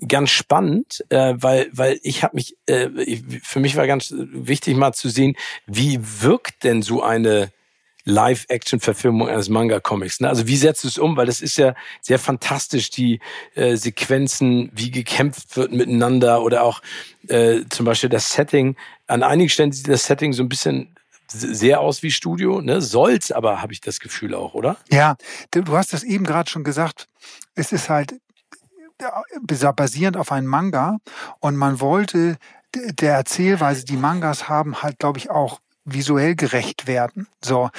ganz 0.09 0.31
spannend, 0.31 1.05
äh, 1.11 1.35
weil 1.37 1.69
weil 1.73 1.99
ich 2.03 2.23
habe 2.23 2.37
mich 2.37 2.57
äh, 2.67 2.89
für 3.43 3.61
mich 3.61 3.77
war 3.77 3.87
ganz 3.87 4.15
wichtig 4.17 4.77
mal 4.77 4.93
zu 4.93 5.09
sehen, 5.09 5.37
wie 5.67 6.01
wirkt 6.23 6.65
denn 6.65 6.83
so 6.83 7.03
eine 7.03 7.53
Live-Action-Verfilmung 8.05 9.29
eines 9.29 9.49
Manga-Comics. 9.49 10.21
Ne? 10.21 10.29
Also 10.29 10.47
wie 10.47 10.57
setzt 10.57 10.85
du 10.85 10.89
es 10.89 10.99
um? 10.99 11.17
Weil 11.17 11.27
das 11.27 11.41
ist 11.41 11.57
ja 11.57 11.75
sehr 12.01 12.19
fantastisch, 12.19 12.91
die 12.91 13.21
äh, 13.55 13.77
Sequenzen, 13.77 14.71
wie 14.75 14.91
gekämpft 14.91 15.57
wird 15.57 15.73
miteinander 15.73 16.43
oder 16.43 16.63
auch 16.63 16.83
äh, 17.29 17.63
zum 17.71 17.87
Beispiel 17.87 18.11
das 18.11 18.31
Setting. 18.31 18.77
An 19.07 19.23
einigen 19.23 19.49
Stellen 19.49 19.73
sieht 19.73 19.89
das 19.89 20.05
Setting 20.05 20.33
so 20.33 20.43
ein 20.43 20.49
bisschen 20.49 20.95
sehr 21.29 21.81
aus 21.81 22.03
wie 22.03 22.11
Studio, 22.11 22.61
ne? 22.61 22.81
Soll's 22.81 23.33
aber, 23.33 23.63
habe 23.63 23.73
ich 23.73 23.81
das 23.81 23.99
Gefühl 23.99 24.35
auch, 24.35 24.55
oder? 24.55 24.77
Ja, 24.91 25.17
du 25.51 25.77
hast 25.77 25.93
das 25.93 26.03
eben 26.03 26.25
gerade 26.25 26.51
schon 26.51 26.65
gesagt. 26.65 27.09
Es 27.55 27.73
ist 27.73 27.89
halt 27.89 28.15
basierend 29.77 30.17
auf 30.17 30.31
einem 30.31 30.47
Manga 30.47 30.99
und 31.41 31.57
man 31.57 31.81
wollte 31.81 32.37
der 32.75 33.15
Erzählweise, 33.15 33.85
die 33.85 33.97
Mangas 33.97 34.49
haben, 34.49 34.83
halt, 34.83 34.99
glaube 34.99 35.19
ich, 35.19 35.31
auch 35.31 35.61
visuell 35.85 36.35
gerecht 36.35 36.87
werden. 36.87 37.27
So. 37.43 37.71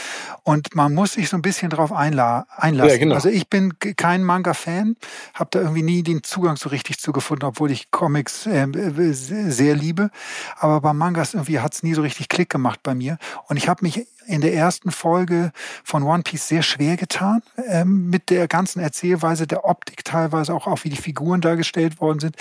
Und 0.43 0.75
man 0.75 0.93
muss 0.93 1.13
sich 1.13 1.29
so 1.29 1.37
ein 1.37 1.41
bisschen 1.41 1.69
drauf 1.69 1.91
einlassen. 1.91 2.45
Ja, 2.61 2.97
genau. 2.97 3.15
Also 3.15 3.29
ich 3.29 3.49
bin 3.49 3.73
kein 3.79 4.23
Manga-Fan, 4.23 4.95
habe 5.33 5.49
da 5.51 5.59
irgendwie 5.59 5.81
nie 5.81 6.03
den 6.03 6.23
Zugang 6.23 6.55
so 6.55 6.69
richtig 6.69 6.99
zu 6.99 7.11
gefunden, 7.11 7.45
obwohl 7.45 7.71
ich 7.71 7.91
Comics 7.91 8.45
äh, 8.45 8.67
sehr 9.11 9.75
liebe. 9.75 10.11
Aber 10.57 10.81
bei 10.81 10.93
Mangas 10.93 11.33
irgendwie 11.33 11.59
hat's 11.59 11.83
nie 11.83 11.93
so 11.93 12.01
richtig 12.01 12.29
Klick 12.29 12.49
gemacht 12.49 12.81
bei 12.83 12.93
mir. 12.93 13.17
Und 13.47 13.57
ich 13.57 13.67
habe 13.67 13.83
mich 13.83 14.07
in 14.27 14.41
der 14.41 14.53
ersten 14.53 14.91
Folge 14.91 15.51
von 15.83 16.03
One 16.03 16.23
Piece 16.23 16.47
sehr 16.47 16.63
schwer 16.63 16.97
getan 16.97 17.41
äh, 17.67 17.85
mit 17.85 18.29
der 18.29 18.47
ganzen 18.47 18.79
Erzählweise, 18.79 19.47
der 19.47 19.65
Optik 19.65 20.03
teilweise 20.03 20.53
auch, 20.53 20.67
auch 20.67 20.83
wie 20.83 20.89
die 20.89 20.95
Figuren 20.95 21.41
dargestellt 21.41 21.99
worden 22.01 22.19
sind. 22.19 22.35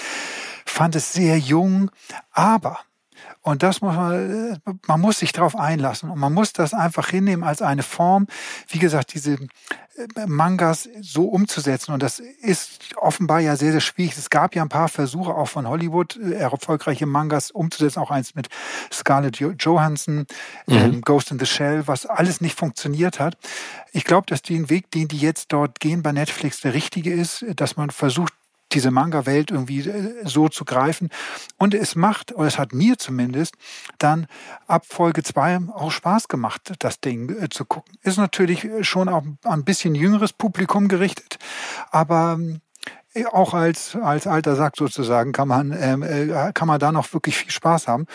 Fand 0.67 0.97
es 0.97 1.13
sehr 1.13 1.39
jung, 1.39 1.91
aber 2.33 2.79
und 3.43 3.63
das 3.63 3.83
muss 3.83 3.95
man, 3.95 4.59
man 4.87 5.01
muss 5.01 5.19
sich 5.19 5.33
darauf 5.33 5.55
einlassen 5.55 6.09
und 6.11 6.19
man 6.19 6.33
muss 6.33 6.55
das 6.55 6.73
einfach 6.73 7.11
hinnehmen 7.11 7.45
als 7.45 7.61
eine 7.61 7.83
Form, 7.83 8.27
wie 8.69 8.79
gesagt, 8.79 9.13
diese 9.13 9.33
äh, 9.33 10.27
Mangas 10.27 10.89
so 11.03 11.25
umzusetzen. 11.27 11.93
Und 11.93 12.03
das 12.03 12.21
ist 12.21 12.97
offenbar 12.97 13.41
ja 13.41 13.57
sehr, 13.57 13.73
sehr 13.73 13.83
schwierig. 13.83 14.17
Es 14.17 14.31
gab 14.31 14.55
ja 14.55 14.63
ein 14.63 14.71
paar 14.71 14.89
Versuche 14.89 15.35
auch 15.35 15.49
von 15.49 15.69
Hollywood, 15.69 16.17
äh, 16.17 16.33
erfolgreiche 16.35 17.05
Mangas 17.05 17.51
umzusetzen, 17.51 18.01
auch 18.01 18.11
eins 18.11 18.35
mit 18.35 18.49
Scarlett 18.91 19.37
Johansson, 19.39 20.27
mhm. 20.67 20.77
ähm, 20.77 21.01
Ghost 21.03 21.31
in 21.31 21.39
the 21.39 21.47
Shell, 21.47 21.87
was 21.87 22.07
alles 22.07 22.41
nicht 22.41 22.59
funktioniert 22.59 23.21
hat. 23.21 23.37
Ich 23.93 24.05
glaube, 24.05 24.27
dass 24.27 24.41
den 24.41 24.71
Weg, 24.71 24.91
den 24.91 25.09
die 25.09 25.19
jetzt 25.19 25.53
dort 25.53 25.81
gehen 25.81 26.03
bei 26.03 26.13
Netflix, 26.13 26.61
der 26.63 26.73
richtige 26.73 27.13
ist, 27.13 27.45
dass 27.57 27.77
man 27.77 27.91
versucht, 27.91 28.33
diese 28.75 28.91
Manga-Welt 28.91 29.51
irgendwie 29.51 29.81
äh, 29.81 30.23
so 30.25 30.49
zu 30.49 30.65
greifen. 30.65 31.09
Und 31.59 31.75
es 31.75 31.97
macht, 31.97 32.35
oder 32.35 32.47
es 32.47 32.59
hat 32.59 32.73
mir 32.73 32.99
zumindest, 32.99 33.55
dann 33.99 34.27
ab 34.67 34.85
Folge 34.87 35.23
zwei 35.23 35.59
auch 35.73 35.91
Spaß 35.91 36.29
gemacht, 36.29 36.75
das 36.81 37.01
Ding 37.01 37.31
äh, 37.31 37.49
zu 37.49 37.65
gucken. 37.65 37.95
Ist 38.03 38.19
natürlich 38.19 38.69
schon 38.83 39.09
auch 39.09 39.25
ein 39.45 39.65
bisschen 39.65 39.95
jüngeres 39.95 40.33
Publikum 40.33 40.89
gerichtet, 40.89 41.39
aber 41.91 42.39
äh, 43.15 43.27
auch 43.27 43.55
als, 43.55 43.97
als 43.97 44.27
alter 44.27 44.57
Sack 44.57 44.77
sozusagen 44.77 45.33
kann 45.33 45.49
man, 45.49 45.73
ähm, 45.73 46.03
äh, 46.03 46.53
kann 46.53 46.69
man 46.69 46.79
da 46.79 46.93
noch 46.93 47.13
wirklich 47.15 47.37
viel 47.37 47.51
Spaß 47.51 47.89
haben. 47.89 48.07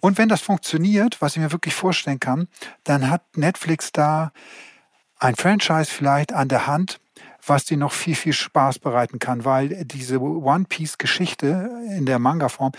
Und 0.00 0.18
wenn 0.18 0.28
das 0.28 0.40
funktioniert, 0.40 1.20
was 1.20 1.36
ich 1.36 1.42
mir 1.42 1.52
wirklich 1.52 1.74
vorstellen 1.74 2.20
kann, 2.20 2.48
dann 2.84 3.08
hat 3.08 3.22
Netflix 3.36 3.92
da 3.92 4.32
ein 5.18 5.34
Franchise 5.34 5.90
vielleicht 5.90 6.32
an 6.32 6.48
der 6.48 6.66
Hand, 6.66 7.00
was 7.48 7.64
dir 7.64 7.76
noch 7.76 7.92
viel, 7.92 8.14
viel 8.14 8.32
Spaß 8.32 8.78
bereiten 8.78 9.18
kann, 9.18 9.44
weil 9.44 9.84
diese 9.84 10.20
One 10.20 10.64
Piece-Geschichte 10.68 11.70
in 11.96 12.06
der 12.06 12.18
Manga-Form 12.18 12.72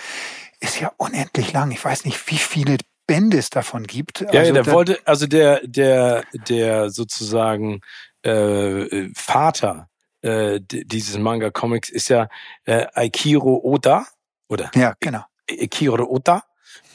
ist 0.59 0.79
ja 0.79 0.91
unendlich 0.97 1.53
lang. 1.53 1.71
Ich 1.71 1.83
weiß 1.83 2.05
nicht, 2.05 2.29
wie 2.31 2.37
viele 2.37 2.77
Bände 3.07 3.37
es 3.37 3.49
davon 3.49 3.87
gibt. 3.87 4.21
Ja, 4.21 4.27
also, 4.41 4.53
ja 4.53 4.61
der 4.61 4.73
wollte, 4.73 4.99
also 5.05 5.25
der, 5.25 5.61
der, 5.65 6.23
der 6.47 6.89
sozusagen 6.89 7.81
äh, 8.21 9.09
Vater 9.15 9.89
äh, 10.21 10.59
dieses 10.61 11.17
Manga-Comics 11.17 11.89
ist 11.89 12.09
ja 12.09 12.27
äh, 12.65 12.85
Aikiro 12.93 13.61
Oda, 13.63 14.05
oder? 14.47 14.69
Ja, 14.75 14.93
genau. 14.99 15.23
Aikiro 15.49 16.03
Oda. 16.05 16.43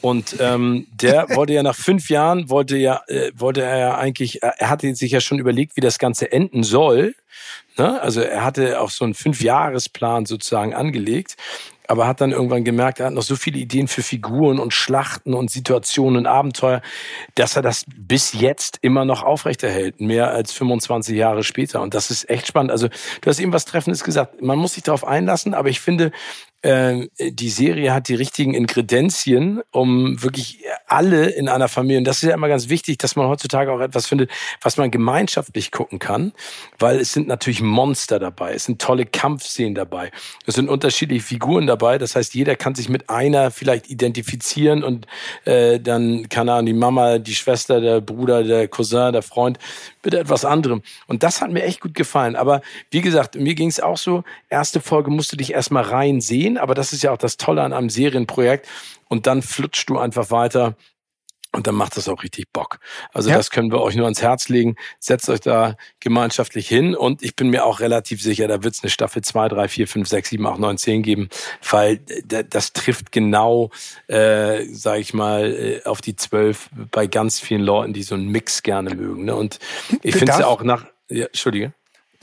Und 0.01 0.35
ähm, 0.39 0.87
der 0.91 1.29
wollte 1.35 1.53
ja 1.53 1.63
nach 1.63 1.75
fünf 1.75 2.09
Jahren, 2.09 2.49
wollte 2.49 2.77
ja, 2.77 3.01
äh, 3.07 3.31
wollte 3.35 3.63
er 3.63 3.77
ja 3.77 3.97
eigentlich, 3.97 4.43
er 4.43 4.69
hatte 4.69 4.93
sich 4.95 5.11
ja 5.11 5.21
schon 5.21 5.39
überlegt, 5.39 5.75
wie 5.75 5.81
das 5.81 5.97
Ganze 5.97 6.31
enden 6.31 6.63
soll. 6.63 7.15
Ne? 7.77 8.01
Also 8.01 8.21
er 8.21 8.43
hatte 8.43 8.79
auch 8.79 8.89
so 8.89 9.03
einen 9.03 9.13
Fünfjahresplan 9.13 10.25
sozusagen 10.25 10.73
angelegt, 10.73 11.35
aber 11.87 12.07
hat 12.07 12.21
dann 12.21 12.31
irgendwann 12.31 12.63
gemerkt, 12.63 12.99
er 12.99 13.07
hat 13.07 13.13
noch 13.13 13.23
so 13.23 13.35
viele 13.35 13.59
Ideen 13.59 13.87
für 13.87 14.01
Figuren 14.01 14.59
und 14.59 14.73
Schlachten 14.73 15.33
und 15.33 15.51
Situationen 15.51 16.17
und 16.19 16.27
Abenteuer, 16.27 16.81
dass 17.35 17.55
er 17.55 17.61
das 17.61 17.85
bis 17.95 18.33
jetzt 18.33 18.79
immer 18.81 19.05
noch 19.05 19.23
aufrechterhält, 19.23 20.01
mehr 20.01 20.31
als 20.31 20.51
25 20.53 21.15
Jahre 21.15 21.43
später. 21.43 21.81
Und 21.81 21.93
das 21.93 22.11
ist 22.11 22.29
echt 22.29 22.47
spannend. 22.47 22.71
Also 22.71 22.87
du 22.87 23.29
hast 23.29 23.39
eben 23.39 23.53
was 23.53 23.65
Treffendes 23.65 24.03
gesagt. 24.03 24.41
Man 24.41 24.57
muss 24.57 24.75
sich 24.75 24.83
darauf 24.83 25.05
einlassen, 25.05 25.53
aber 25.53 25.69
ich 25.69 25.79
finde, 25.79 26.11
äh, 26.65 27.07
die 27.19 27.49
Serie 27.49 27.93
hat 27.93 28.07
die 28.07 28.15
richtigen 28.15 28.55
Ingredienzien, 28.55 29.61
um 29.69 30.23
wirklich 30.23 30.63
alle 30.87 31.27
in 31.27 31.47
einer 31.47 31.67
Familie, 31.67 31.99
und 31.99 32.05
das 32.05 32.17
ist 32.17 32.29
ja 32.29 32.33
immer 32.33 32.47
ganz 32.47 32.69
wichtig, 32.69 32.97
dass 32.97 33.15
man 33.15 33.27
heutzutage 33.27 33.71
auch 33.71 33.79
etwas 33.81 34.07
findet, 34.07 34.31
was 34.61 34.77
man 34.77 34.89
gemeinschaftlich 34.89 35.71
gucken 35.71 35.99
kann, 35.99 36.33
weil 36.79 36.99
es 36.99 37.13
sind 37.13 37.27
natürlich 37.27 37.61
Monster 37.61 38.17
dabei, 38.17 38.55
es 38.55 38.65
sind 38.65 38.81
tolle 38.81 39.05
Kampfszenen 39.05 39.75
dabei, 39.75 40.09
es 40.47 40.55
sind 40.55 40.67
unterschiedliche 40.67 41.23
Figuren 41.23 41.67
dabei, 41.67 41.99
das 41.99 42.15
heißt, 42.15 42.33
jeder 42.33 42.55
kann 42.55 42.73
sich 42.73 42.89
mit 42.89 43.11
einer 43.11 43.51
vielleicht 43.51 43.87
identifizieren 43.87 44.83
und 44.83 45.05
äh, 45.45 45.79
dann 45.79 46.29
kann 46.29 46.47
er 46.47 46.63
die 46.63 46.73
Mama, 46.73 47.19
die 47.19 47.35
Schwester, 47.35 47.79
der 47.79 48.01
Bruder, 48.01 48.43
der 48.43 48.67
Cousin, 48.67 49.13
der 49.13 49.21
Freund 49.21 49.59
mit 50.05 50.13
etwas 50.13 50.45
anderem. 50.45 50.81
Und 51.07 51.23
das 51.23 51.41
hat 51.41 51.51
mir 51.51 51.63
echt 51.63 51.81
gut 51.81 51.93
gefallen. 51.93 52.35
Aber 52.35 52.61
wie 52.91 53.01
gesagt, 53.01 53.35
mir 53.35 53.55
ging 53.55 53.69
es 53.69 53.79
auch 53.79 53.97
so, 53.97 54.23
erste 54.49 54.79
Folge 54.79 55.11
musst 55.11 55.31
du 55.31 55.37
dich 55.37 55.53
erstmal 55.53 55.83
rein 55.83 56.21
sehen, 56.21 56.57
aber 56.57 56.75
das 56.75 56.93
ist 56.93 57.03
ja 57.03 57.11
auch 57.11 57.17
das 57.17 57.37
Tolle 57.37 57.63
an 57.63 57.73
einem 57.73 57.89
Serienprojekt. 57.89 58.67
Und 59.07 59.27
dann 59.27 59.41
flutschst 59.41 59.89
du 59.89 59.97
einfach 59.97 60.31
weiter 60.31 60.75
und 61.55 61.67
dann 61.67 61.75
macht 61.75 61.97
das 61.97 62.07
auch 62.09 62.23
richtig 62.23 62.51
Bock. 62.51 62.79
Also 63.13 63.29
ja. 63.29 63.37
das 63.37 63.49
können 63.49 63.71
wir 63.71 63.81
euch 63.81 63.95
nur 63.95 64.05
ans 64.05 64.21
Herz 64.21 64.49
legen. 64.49 64.75
Setzt 64.99 65.29
euch 65.29 65.39
da 65.39 65.75
gemeinschaftlich 65.99 66.67
hin 66.67 66.95
und 66.95 67.23
ich 67.23 67.35
bin 67.35 67.49
mir 67.49 67.65
auch 67.65 67.79
relativ 67.79 68.21
sicher, 68.21 68.47
da 68.47 68.63
wird 68.63 68.75
es 68.75 68.83
eine 68.83 68.89
Staffel 68.89 69.23
2, 69.23 69.49
3, 69.49 69.67
4, 69.67 69.87
5, 69.87 70.07
6, 70.07 70.29
7, 70.29 70.47
8, 70.47 70.59
9, 70.59 70.77
10 70.77 71.03
geben, 71.03 71.29
weil 71.69 71.99
das 72.27 72.73
trifft 72.73 73.11
genau, 73.11 73.71
äh, 74.07 74.65
sage 74.65 74.99
ich 74.99 75.13
mal, 75.13 75.53
äh, 75.53 75.83
auf 75.85 76.01
die 76.01 76.15
12 76.15 76.69
bei 76.91 77.07
ganz 77.07 77.39
vielen 77.39 77.61
Leuten, 77.61 77.93
die 77.93 78.03
so 78.03 78.15
einen 78.15 78.27
Mix 78.27 78.63
gerne 78.63 78.93
mögen. 78.93 79.25
Ne? 79.25 79.35
Und 79.35 79.59
ich 80.03 80.15
finde 80.15 80.33
es 80.33 80.39
ja 80.39 80.47
auch 80.47 80.63
nach... 80.63 80.85
Ja, 81.09 81.25
Entschuldige. 81.27 81.73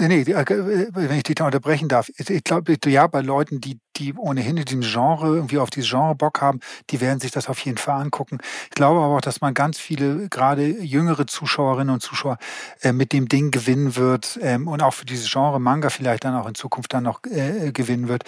Nee, 0.02 0.24
nee, 0.24 0.32
äh, 0.32 0.88
wenn 0.92 1.16
ich 1.16 1.22
dich 1.22 1.36
da 1.36 1.46
unterbrechen 1.46 1.88
darf. 1.88 2.10
Ich 2.16 2.42
glaube, 2.42 2.76
ja, 2.86 3.06
bei 3.06 3.20
Leuten, 3.20 3.60
die, 3.60 3.78
die 3.94 4.12
ohnehin 4.14 4.56
in 4.56 4.64
diesem 4.64 4.80
Genre, 4.80 5.36
irgendwie 5.36 5.58
auf 5.58 5.70
dieses 5.70 5.90
Genre 5.90 6.16
Bock 6.16 6.40
haben, 6.40 6.58
die 6.90 7.00
werden 7.00 7.20
sich 7.20 7.30
das 7.30 7.48
auf 7.48 7.60
jeden 7.60 7.78
Fall 7.78 8.00
angucken. 8.00 8.38
Ich 8.64 8.70
glaube 8.70 9.00
aber 9.00 9.16
auch, 9.16 9.20
dass 9.20 9.40
man 9.40 9.54
ganz 9.54 9.78
viele, 9.78 10.28
gerade 10.28 10.66
jüngere 10.66 11.28
Zuschauerinnen 11.28 11.94
und 11.94 12.00
Zuschauer, 12.00 12.38
äh, 12.80 12.92
mit 12.92 13.12
dem 13.12 13.28
Ding 13.28 13.52
gewinnen 13.52 13.94
wird 13.94 14.40
ähm, 14.42 14.66
und 14.66 14.82
auch 14.82 14.94
für 14.94 15.04
dieses 15.04 15.30
Genre 15.30 15.60
Manga 15.60 15.88
vielleicht 15.88 16.24
dann 16.24 16.34
auch 16.34 16.48
in 16.48 16.56
Zukunft 16.56 16.92
dann 16.92 17.04
noch 17.04 17.20
äh, 17.30 17.70
gewinnen 17.70 18.08
wird. 18.08 18.24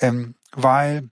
Ähm, 0.00 0.34
weil 0.52 1.08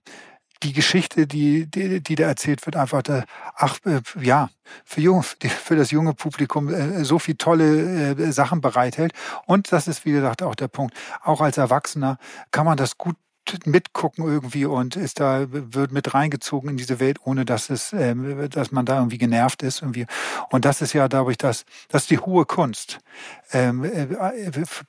die 0.63 0.73
Geschichte, 0.73 1.27
die, 1.27 1.67
die, 1.67 2.01
die 2.01 2.15
da 2.15 2.25
erzählt 2.25 2.65
wird, 2.65 2.75
einfach, 2.75 3.01
da, 3.03 3.23
ach, 3.55 3.79
äh, 3.85 4.01
ja, 4.21 4.49
für, 4.85 5.01
jung, 5.01 5.23
für 5.63 5.75
das 5.75 5.91
junge 5.91 6.13
Publikum 6.13 6.69
äh, 6.69 7.03
so 7.03 7.19
viel 7.19 7.35
tolle 7.35 8.15
äh, 8.17 8.31
Sachen 8.31 8.61
bereithält. 8.61 9.13
Und 9.45 9.71
das 9.71 9.87
ist, 9.87 10.05
wie 10.05 10.11
gesagt, 10.11 10.41
auch 10.41 10.55
der 10.55 10.67
Punkt. 10.67 10.95
Auch 11.21 11.41
als 11.41 11.57
Erwachsener 11.57 12.17
kann 12.51 12.65
man 12.65 12.77
das 12.77 12.97
gut 12.97 13.15
mitgucken 13.65 14.25
irgendwie 14.25 14.65
und 14.65 14.95
ist 14.95 15.19
da 15.19 15.45
wird 15.49 15.91
mit 15.91 16.13
reingezogen 16.13 16.71
in 16.71 16.77
diese 16.77 16.99
Welt, 16.99 17.19
ohne 17.23 17.45
dass 17.45 17.69
es, 17.69 17.93
ähm, 17.93 18.49
dass 18.49 18.71
man 18.71 18.85
da 18.85 18.97
irgendwie 18.97 19.17
genervt 19.17 19.63
ist 19.63 19.81
irgendwie. 19.81 20.05
Und 20.49 20.65
das 20.65 20.81
ist 20.81 20.93
ja 20.93 21.07
dadurch, 21.07 21.37
dass 21.37 21.65
das 21.89 22.03
ist 22.03 22.11
die 22.11 22.19
hohe 22.19 22.45
Kunst, 22.45 22.99
ähm, 23.51 23.83
äh, 23.83 24.07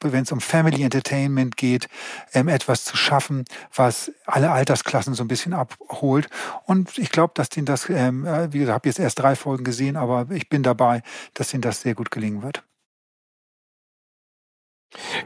wenn 0.00 0.22
es 0.22 0.32
um 0.32 0.40
Family 0.40 0.82
Entertainment 0.82 1.56
geht, 1.56 1.88
ähm, 2.32 2.48
etwas 2.48 2.84
zu 2.84 2.96
schaffen, 2.96 3.44
was 3.74 4.12
alle 4.26 4.50
Altersklassen 4.50 5.14
so 5.14 5.24
ein 5.24 5.28
bisschen 5.28 5.52
abholt. 5.52 6.28
Und 6.64 6.98
ich 6.98 7.10
glaube, 7.10 7.32
dass 7.34 7.48
denen 7.48 7.66
das, 7.66 7.88
ähm, 7.88 8.26
äh, 8.26 8.52
wie 8.52 8.58
gesagt, 8.58 8.74
habe 8.74 8.88
jetzt 8.88 8.98
erst 8.98 9.18
drei 9.18 9.36
Folgen 9.36 9.64
gesehen, 9.64 9.96
aber 9.96 10.26
ich 10.30 10.48
bin 10.48 10.62
dabei, 10.62 11.02
dass 11.34 11.52
ihnen 11.54 11.62
das 11.62 11.82
sehr 11.82 11.94
gut 11.94 12.10
gelingen 12.10 12.42
wird. 12.42 12.64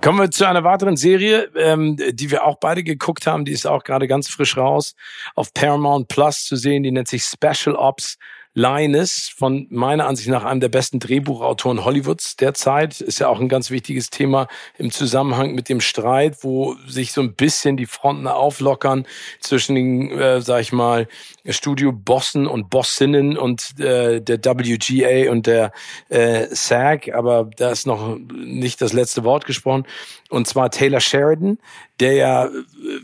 Kommen 0.00 0.18
wir 0.18 0.30
zu 0.30 0.46
einer 0.46 0.64
weiteren 0.64 0.96
Serie, 0.96 1.50
ähm, 1.56 1.96
die 2.10 2.30
wir 2.30 2.44
auch 2.44 2.58
beide 2.58 2.82
geguckt 2.82 3.26
haben. 3.26 3.44
Die 3.44 3.52
ist 3.52 3.66
auch 3.66 3.84
gerade 3.84 4.08
ganz 4.08 4.28
frisch 4.28 4.56
raus 4.56 4.94
auf 5.34 5.52
Paramount 5.52 6.08
Plus 6.08 6.44
zu 6.44 6.56
sehen. 6.56 6.82
Die 6.82 6.90
nennt 6.90 7.08
sich 7.08 7.24
Special 7.24 7.76
Ops 7.76 8.18
Linus 8.54 9.30
von 9.36 9.66
meiner 9.70 10.06
Ansicht 10.06 10.28
nach 10.28 10.44
einem 10.44 10.60
der 10.60 10.68
besten 10.68 10.98
Drehbuchautoren 10.98 11.84
Hollywoods 11.84 12.36
derzeit. 12.36 13.00
Ist 13.00 13.20
ja 13.20 13.28
auch 13.28 13.40
ein 13.40 13.48
ganz 13.48 13.70
wichtiges 13.70 14.10
Thema 14.10 14.48
im 14.78 14.90
Zusammenhang 14.90 15.54
mit 15.54 15.68
dem 15.68 15.80
Streit, 15.80 16.38
wo 16.42 16.74
sich 16.86 17.12
so 17.12 17.20
ein 17.20 17.34
bisschen 17.34 17.76
die 17.76 17.86
Fronten 17.86 18.26
auflockern 18.26 19.06
zwischen 19.40 19.74
den, 19.74 20.10
äh, 20.10 20.40
sag 20.40 20.60
ich 20.60 20.72
mal, 20.72 21.06
Studio-Bossen 21.46 22.46
und 22.46 22.70
Bossinnen 22.70 23.38
und 23.38 23.78
äh, 23.78 24.20
der 24.20 24.58
WGA 24.58 25.30
und 25.30 25.46
der 25.46 25.72
äh, 26.08 26.46
SAG. 26.50 27.12
Aber 27.14 27.50
da 27.56 27.70
ist 27.70 27.86
noch 27.86 28.18
nicht 28.18 28.80
das 28.80 28.92
letzte 28.92 29.24
Wort 29.24 29.46
gesprochen. 29.46 29.84
Und 30.30 30.46
zwar 30.46 30.70
Taylor 30.70 31.00
Sheridan, 31.00 31.58
der 32.00 32.14
ja 32.14 32.48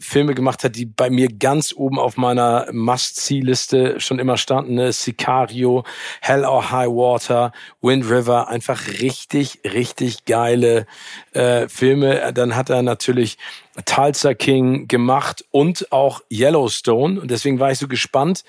Filme 0.01 0.35
gemacht 0.35 0.65
hat, 0.65 0.77
die 0.77 0.87
bei 0.87 1.11
mir 1.11 1.29
ganz 1.29 1.75
oben 1.77 1.99
auf 1.99 2.17
meiner 2.17 2.67
Must-See-Liste 2.73 4.01
schon 4.01 4.19
immer 4.19 4.37
standen. 4.37 4.75
Ne? 4.75 4.93
Sicario, 4.93 5.85
Hell 6.21 6.45
or 6.45 6.71
High 6.71 6.89
Water, 6.89 7.53
Wind 7.81 8.09
River, 8.09 8.49
einfach 8.49 8.87
richtig, 9.01 9.61
richtig 9.65 10.25
geile 10.25 10.87
äh, 11.33 11.69
Filme. 11.69 12.33
Dann 12.33 12.57
hat 12.57 12.71
er 12.71 12.83
natürlich 12.83 13.39
Tulsa 13.85 14.35
King 14.35 14.89
gemacht 14.89 15.45
und 15.51 15.91
auch 15.93 16.21
Yellowstone. 16.31 17.21
Und 17.21 17.31
deswegen 17.31 17.59
war 17.59 17.73
ich 17.73 17.79
so 17.79 17.89
gespannt 17.89 18.45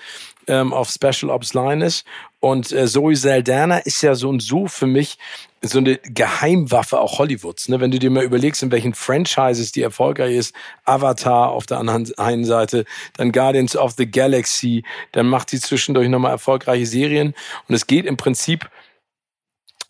ähm, 0.46 0.72
auf 0.72 0.90
Special 0.90 1.30
Ops 1.30 1.54
Linus. 1.54 2.04
Und 2.40 2.72
äh, 2.72 2.86
Zoe 2.86 3.16
Saldana 3.16 3.78
ist 3.78 4.02
ja 4.02 4.14
so 4.14 4.28
und 4.28 4.40
so 4.40 4.66
für 4.66 4.86
mich 4.86 5.18
so 5.66 5.78
eine 5.78 5.98
Geheimwaffe 5.98 7.00
auch 7.00 7.18
Hollywoods. 7.18 7.68
Ne? 7.68 7.80
Wenn 7.80 7.90
du 7.90 7.98
dir 7.98 8.10
mal 8.10 8.24
überlegst, 8.24 8.62
in 8.62 8.70
welchen 8.70 8.94
Franchises 8.94 9.72
die 9.72 9.82
erfolgreich 9.82 10.36
ist, 10.36 10.54
Avatar 10.84 11.50
auf 11.50 11.66
der 11.66 11.78
anderen 11.78 12.10
einen 12.18 12.44
Seite, 12.44 12.84
dann 13.16 13.32
Guardians 13.32 13.76
of 13.76 13.92
the 13.92 14.10
Galaxy, 14.10 14.84
dann 15.12 15.28
macht 15.28 15.50
sie 15.50 15.60
zwischendurch 15.60 16.08
nochmal 16.08 16.32
erfolgreiche 16.32 16.86
Serien. 16.86 17.34
Und 17.68 17.74
es 17.74 17.86
geht 17.86 18.06
im 18.06 18.16
Prinzip 18.16 18.68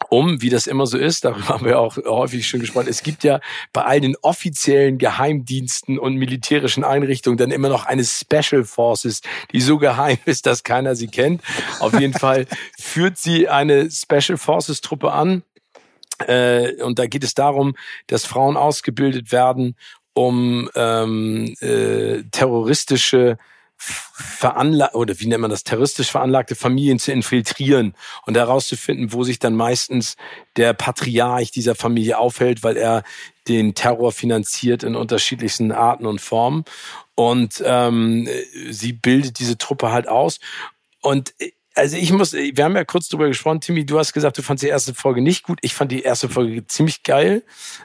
um, 0.08 0.40
wie 0.42 0.50
das 0.50 0.66
immer 0.66 0.86
so 0.86 0.98
ist, 0.98 1.24
darüber 1.24 1.48
haben 1.48 1.66
wir 1.66 1.78
auch 1.78 1.96
häufig 1.96 2.46
schon 2.46 2.60
gesprochen, 2.60 2.88
es 2.88 3.02
gibt 3.02 3.24
ja 3.24 3.40
bei 3.72 3.84
all 3.84 4.00
den 4.00 4.16
offiziellen 4.22 4.98
Geheimdiensten 4.98 5.98
und 5.98 6.16
militärischen 6.16 6.84
Einrichtungen 6.84 7.38
dann 7.38 7.50
immer 7.50 7.68
noch 7.68 7.86
eine 7.86 8.04
Special 8.04 8.64
Forces, 8.64 9.20
die 9.52 9.60
so 9.60 9.78
geheim 9.78 10.18
ist, 10.24 10.46
dass 10.46 10.62
keiner 10.62 10.94
sie 10.94 11.08
kennt. 11.08 11.42
Auf 11.80 11.98
jeden 11.98 12.12
Fall 12.12 12.46
führt 12.78 13.18
sie 13.18 13.48
eine 13.48 13.90
Special 13.90 14.38
Forces 14.38 14.80
Truppe 14.80 15.12
an. 15.12 15.42
Äh, 16.20 16.82
und 16.82 16.98
da 16.98 17.06
geht 17.06 17.24
es 17.24 17.34
darum, 17.34 17.74
dass 18.06 18.24
Frauen 18.24 18.56
ausgebildet 18.56 19.32
werden, 19.32 19.76
um 20.14 20.70
ähm, 20.74 21.54
äh, 21.60 22.22
terroristische 22.30 23.38
veranlagt 23.78 24.94
oder 24.94 25.20
wie 25.20 25.26
nennt 25.26 25.42
man 25.42 25.50
das 25.50 25.62
terroristisch 25.62 26.10
veranlagte 26.10 26.54
Familien 26.54 26.98
zu 26.98 27.12
infiltrieren 27.12 27.94
und 28.24 28.36
herauszufinden, 28.36 29.12
wo 29.12 29.22
sich 29.22 29.38
dann 29.38 29.54
meistens 29.54 30.16
der 30.56 30.72
Patriarch 30.72 31.50
dieser 31.50 31.74
Familie 31.74 32.18
aufhält, 32.18 32.62
weil 32.62 32.78
er 32.78 33.02
den 33.48 33.74
Terror 33.74 34.12
finanziert 34.12 34.82
in 34.82 34.96
unterschiedlichsten 34.96 35.72
Arten 35.72 36.06
und 36.06 36.20
Formen. 36.20 36.64
Und 37.14 37.62
ähm, 37.64 38.28
sie 38.70 38.92
bildet 38.92 39.38
diese 39.38 39.58
Truppe 39.58 39.92
halt 39.92 40.08
aus. 40.08 40.40
Und 41.02 41.34
also 41.76 41.96
ich 41.98 42.10
muss, 42.10 42.32
wir 42.32 42.64
haben 42.64 42.74
ja 42.74 42.84
kurz 42.84 43.08
drüber 43.08 43.28
gesprochen, 43.28 43.60
Timmy, 43.60 43.84
du 43.84 43.98
hast 43.98 44.14
gesagt, 44.14 44.38
du 44.38 44.42
fandst 44.42 44.64
die 44.64 44.68
erste 44.68 44.94
Folge 44.94 45.20
nicht 45.20 45.42
gut. 45.42 45.58
Ich 45.60 45.74
fand 45.74 45.92
die 45.92 46.02
erste 46.02 46.28
Folge 46.28 46.66
ziemlich 46.66 47.02
geil. 47.02 47.44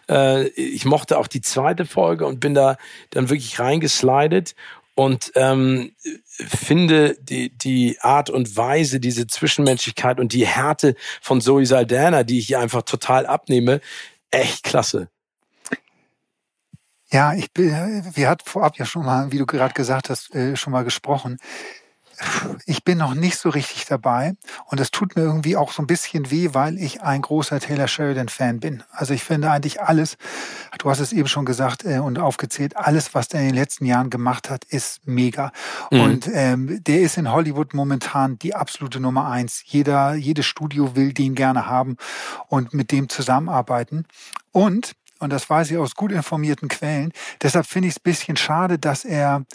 Äh, 0.10 0.48
ich 0.48 0.86
mochte 0.86 1.18
auch 1.18 1.28
die 1.28 1.42
zweite 1.42 1.86
Folge 1.86 2.26
und 2.26 2.40
bin 2.40 2.54
da 2.54 2.78
dann 3.10 3.30
wirklich 3.30 3.60
reingeslidet 3.60 4.56
und 4.96 5.34
ähm, 5.36 5.92
finde 6.30 7.18
die, 7.20 7.50
die 7.50 7.98
Art 8.00 8.30
und 8.30 8.56
Weise, 8.56 9.02
diese 9.02 9.28
Zwischenmenschlichkeit 9.28 10.20
und 10.20 10.32
die 10.32 10.48
Härte 10.48 10.96
von 11.22 11.42
Zoe 11.42 11.66
Saldana, 11.66 12.24
die 12.24 12.40
ich 12.40 12.48
hier 12.48 12.60
einfach 12.60 12.84
total 12.84 13.26
abnehme, 13.26 13.82
echt 14.32 14.64
klasse. 14.64 15.10
Ja, 17.12 17.34
ich 17.34 17.52
bin, 17.52 17.72
wir 18.14 18.30
hatten 18.30 18.48
vorab 18.48 18.78
ja 18.78 18.86
schon 18.86 19.06
mal, 19.06 19.34
wie 19.34 19.38
du 19.38 19.46
gerade 19.46 19.74
gesagt 19.74 20.10
hast, 20.10 20.34
äh, 20.34 20.56
schon 20.56 20.72
mal 20.72 20.86
gesprochen 20.86 21.40
ich 22.66 22.84
bin 22.84 22.98
noch 22.98 23.14
nicht 23.14 23.38
so 23.38 23.50
richtig 23.50 23.86
dabei 23.86 24.34
und 24.66 24.80
das 24.80 24.92
tut 24.92 25.16
mir 25.16 25.24
irgendwie 25.24 25.58
auch 25.58 25.72
so 25.72 25.82
ein 25.82 25.88
bisschen 25.88 26.32
weh, 26.32 26.50
weil 26.54 26.78
ich 26.78 27.02
ein 27.02 27.22
großer 27.22 27.60
Taylor 27.60 27.88
Sheridan-Fan 27.88 28.60
bin. 28.60 28.84
Also 28.92 29.14
ich 29.14 29.24
finde 29.24 29.52
eigentlich 29.52 29.82
alles, 29.82 30.18
du 30.78 30.90
hast 30.90 31.00
es 31.00 31.14
eben 31.14 31.28
schon 31.28 31.46
gesagt 31.46 31.86
äh, 31.86 32.00
und 32.00 32.20
aufgezählt, 32.20 32.78
alles, 32.78 33.14
was 33.14 33.28
er 33.30 33.42
in 33.42 33.48
den 33.48 33.56
letzten 33.56 33.86
Jahren 33.86 34.10
gemacht 34.10 34.50
hat, 34.50 34.66
ist 34.66 35.08
mega. 35.08 35.52
Mhm. 35.90 36.02
Und 36.02 36.30
ähm, 36.34 36.84
der 36.84 37.02
ist 37.02 37.18
in 37.18 37.32
Hollywood 37.32 37.74
momentan 37.74 38.38
die 38.40 38.56
absolute 38.56 39.00
Nummer 39.00 39.30
eins. 39.30 39.64
Jeder, 39.66 40.14
jedes 40.14 40.46
Studio 40.46 40.96
will 40.96 41.14
den 41.14 41.36
gerne 41.36 41.66
haben 41.66 41.98
und 42.48 42.74
mit 42.74 42.92
dem 42.92 43.10
zusammenarbeiten. 43.10 44.06
Und, 44.52 44.94
und 45.20 45.32
das 45.32 45.50
weiß 45.50 45.72
ich 45.72 45.78
aus 45.78 45.96
gut 45.96 46.12
informierten 46.12 46.68
Quellen, 46.68 47.14
deshalb 47.42 47.66
finde 47.66 47.88
ich 47.88 47.96
es 47.96 48.00
bisschen 48.00 48.38
schade, 48.38 48.80
dass 48.80 49.06
er 49.06 49.46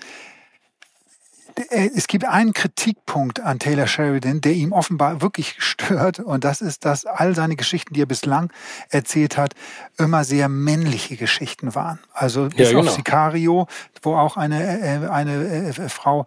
es 1.71 2.07
gibt 2.07 2.25
einen 2.25 2.53
Kritikpunkt 2.53 3.40
an 3.40 3.59
Taylor 3.59 3.87
Sheridan, 3.87 4.40
der 4.42 4.53
ihm 4.53 4.73
offenbar 4.73 5.23
wirklich 5.23 5.57
stört. 5.59 6.21
Und 6.21 6.45
das 6.45 6.61
ist, 6.61 6.85
dass 6.85 7.07
all 7.07 7.35
seine 7.35 7.57
Geschichten, 7.57 7.95
die 7.95 8.03
er 8.03 8.07
bislang 8.07 8.53
erzählt 8.90 9.38
hat, 9.38 9.55
immer 9.97 10.25
sehr 10.25 10.49
männliche 10.49 11.16
Geschichten 11.16 11.75
waren. 11.75 11.99
Also 12.12 12.49
bis 12.49 12.71
ja, 12.71 12.79
genau. 12.79 12.90
auf 12.90 12.97
Sicario, 12.97 13.66
wo 14.03 14.16
auch 14.16 14.37
eine, 14.37 14.81
äh, 14.81 15.09
eine 15.09 15.69
äh, 15.69 15.88
Frau 15.88 16.27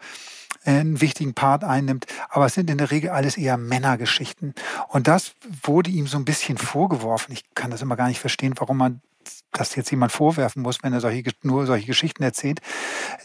einen 0.66 1.00
wichtigen 1.00 1.34
Part 1.34 1.64
einnimmt. 1.64 2.06
Aber 2.30 2.48
es 2.48 2.54
sind 2.54 2.70
in 2.70 2.78
der 2.78 2.92
Regel 2.92 3.12
alles 3.12 3.38
eher 3.38 3.58
Männergeschichten. 3.58 4.54
Und 4.90 5.08
das 5.08 5.34
wurde 5.64 5.90
ihm 5.90 6.08
so 6.08 6.18
ein 6.18 6.26
bisschen 6.26 6.58
vorgeworfen. 6.58 7.32
Ich 7.32 7.44
kann 7.56 7.72
das 7.72 7.82
immer 7.82 7.96
gar 7.96 8.08
nicht 8.08 8.20
verstehen, 8.20 8.54
warum 8.58 8.78
man 8.78 9.02
das 9.52 9.76
jetzt 9.76 9.92
jemand 9.92 10.12
vorwerfen 10.12 10.62
muss, 10.62 10.84
wenn 10.84 10.94
er 10.94 11.02
solche, 11.02 11.24
nur 11.44 11.66
solche 11.66 11.88
Geschichten 11.88 12.24
erzählt, 12.24 12.60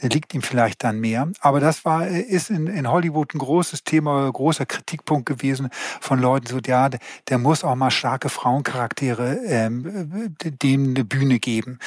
liegt 0.01 0.35
ihm 0.35 0.43
vielleicht 0.43 0.83
dann 0.85 1.01
mehr. 1.01 1.29
Aber 1.41 1.61
das 1.61 1.85
war, 1.85 2.07
ist 2.07 2.51
in, 2.51 2.67
in 2.67 2.91
Hollywood 2.91 3.35
ein 3.35 3.39
großes 3.39 3.85
Thema, 3.85 4.31
großer 4.31 4.67
Kritikpunkt 4.67 5.27
gewesen 5.27 5.69
von 6.01 6.19
Leuten, 6.19 6.47
so, 6.47 6.59
ja, 6.65 6.89
der 7.29 7.39
muss 7.39 7.65
auch 7.65 7.75
mal 7.75 7.91
starke 7.91 8.29
Frauencharaktere 8.29 9.37
ähm, 9.47 10.35
dem 10.63 10.91
eine 10.91 11.05
Bühne 11.05 11.39
geben. 11.39 11.79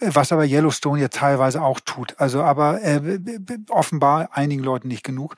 Was 0.00 0.32
aber 0.32 0.44
Yellowstone 0.44 1.00
ja 1.00 1.08
teilweise 1.08 1.62
auch 1.62 1.80
tut. 1.80 2.14
Also 2.18 2.42
aber 2.42 2.82
äh, 2.82 3.18
offenbar 3.70 4.28
einigen 4.32 4.62
Leuten 4.62 4.88
nicht 4.88 5.04
genug. 5.04 5.36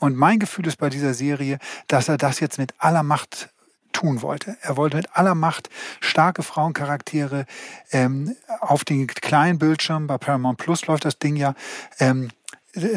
Und 0.00 0.16
mein 0.16 0.38
Gefühl 0.38 0.66
ist 0.66 0.76
bei 0.76 0.90
dieser 0.90 1.14
Serie, 1.14 1.58
dass 1.86 2.08
er 2.08 2.18
das 2.18 2.40
jetzt 2.40 2.58
mit 2.58 2.74
aller 2.78 3.02
Macht 3.02 3.53
tun 3.94 4.20
wollte. 4.20 4.58
Er 4.60 4.76
wollte 4.76 4.98
mit 4.98 5.08
aller 5.16 5.34
Macht 5.34 5.70
starke 6.00 6.42
Frauencharaktere 6.42 7.46
ähm, 7.90 8.36
auf 8.60 8.84
den 8.84 9.06
kleinen 9.06 9.58
Bildschirm, 9.58 10.06
bei 10.06 10.18
Paramount 10.18 10.58
Plus 10.58 10.86
läuft 10.86 11.06
das 11.06 11.18
Ding 11.18 11.36
ja, 11.36 11.54
ähm, 11.98 12.28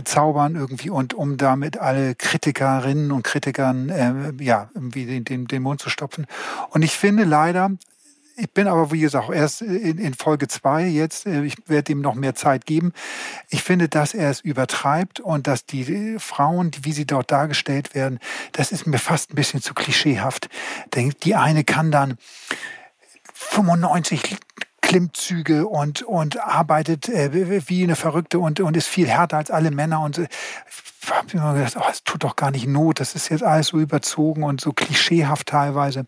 zaubern 0.04 0.56
irgendwie 0.56 0.90
und 0.90 1.14
um 1.14 1.38
damit 1.38 1.78
alle 1.78 2.16
Kritikerinnen 2.16 3.12
und 3.12 3.24
Kritikern 3.24 3.90
äh, 3.90 4.44
ja 4.44 4.70
irgendwie 4.74 5.06
den, 5.06 5.24
den, 5.24 5.48
den 5.48 5.62
Mund 5.62 5.80
zu 5.80 5.90
stopfen. 5.90 6.26
Und 6.72 6.82
ich 6.82 6.94
finde 6.94 7.24
leider, 7.24 7.72
ich 8.38 8.52
bin 8.52 8.68
aber, 8.68 8.92
wie 8.92 9.00
gesagt, 9.00 9.30
erst 9.32 9.62
in, 9.62 9.98
in 9.98 10.14
Folge 10.14 10.48
zwei 10.48 10.86
jetzt. 10.86 11.26
Äh, 11.26 11.44
ich 11.44 11.56
werde 11.66 11.92
ihm 11.92 12.02
noch 12.02 12.16
mehr 12.16 12.36
Zeit 12.36 12.66
geben. 12.66 12.94
Ich 13.50 13.64
finde, 13.64 13.90
dass 13.90 14.14
er 14.14 14.30
es 14.30 14.42
übertreibt 14.42 15.20
und 15.20 15.48
dass 15.48 15.66
die 15.66 16.18
Frauen, 16.20 16.72
wie 16.82 16.92
sie 16.92 17.06
dort 17.06 17.32
dargestellt 17.32 17.96
werden, 17.96 18.20
das 18.52 18.72
ist 18.72 18.86
mir 18.86 19.00
fast 19.00 19.32
ein 19.32 19.36
bisschen 19.36 19.62
zu 19.62 19.74
klischeehaft. 19.74 20.50
Die 20.96 21.36
eine 21.36 21.64
kann 21.64 21.92
dann 21.92 22.18
95 23.34 24.38
Klimmzüge 24.82 25.68
und, 25.68 26.04
und 26.04 26.40
arbeitet 26.40 27.10
äh, 27.10 27.68
wie 27.68 27.84
eine 27.84 27.96
Verrückte 27.96 28.40
und, 28.40 28.60
und 28.60 28.78
ist 28.78 28.88
viel 28.88 29.10
härter 29.10 29.38
als 29.38 29.52
alle 29.52 29.72
Männer 29.72 30.02
und 30.02 30.22
habe 31.12 31.28
immer 31.34 31.54
gedacht, 31.54 31.76
oh, 31.78 31.86
es 31.90 32.04
tut 32.04 32.24
doch 32.24 32.36
gar 32.36 32.52
nicht 32.52 32.68
Not, 32.68 33.00
das 33.00 33.16
ist 33.16 33.30
jetzt 33.30 33.44
alles 33.44 33.68
so 33.68 33.80
überzogen 33.80 34.44
und 34.44 34.62
so 34.62 34.74
klischeehaft 34.74 35.48
teilweise. 35.48 36.06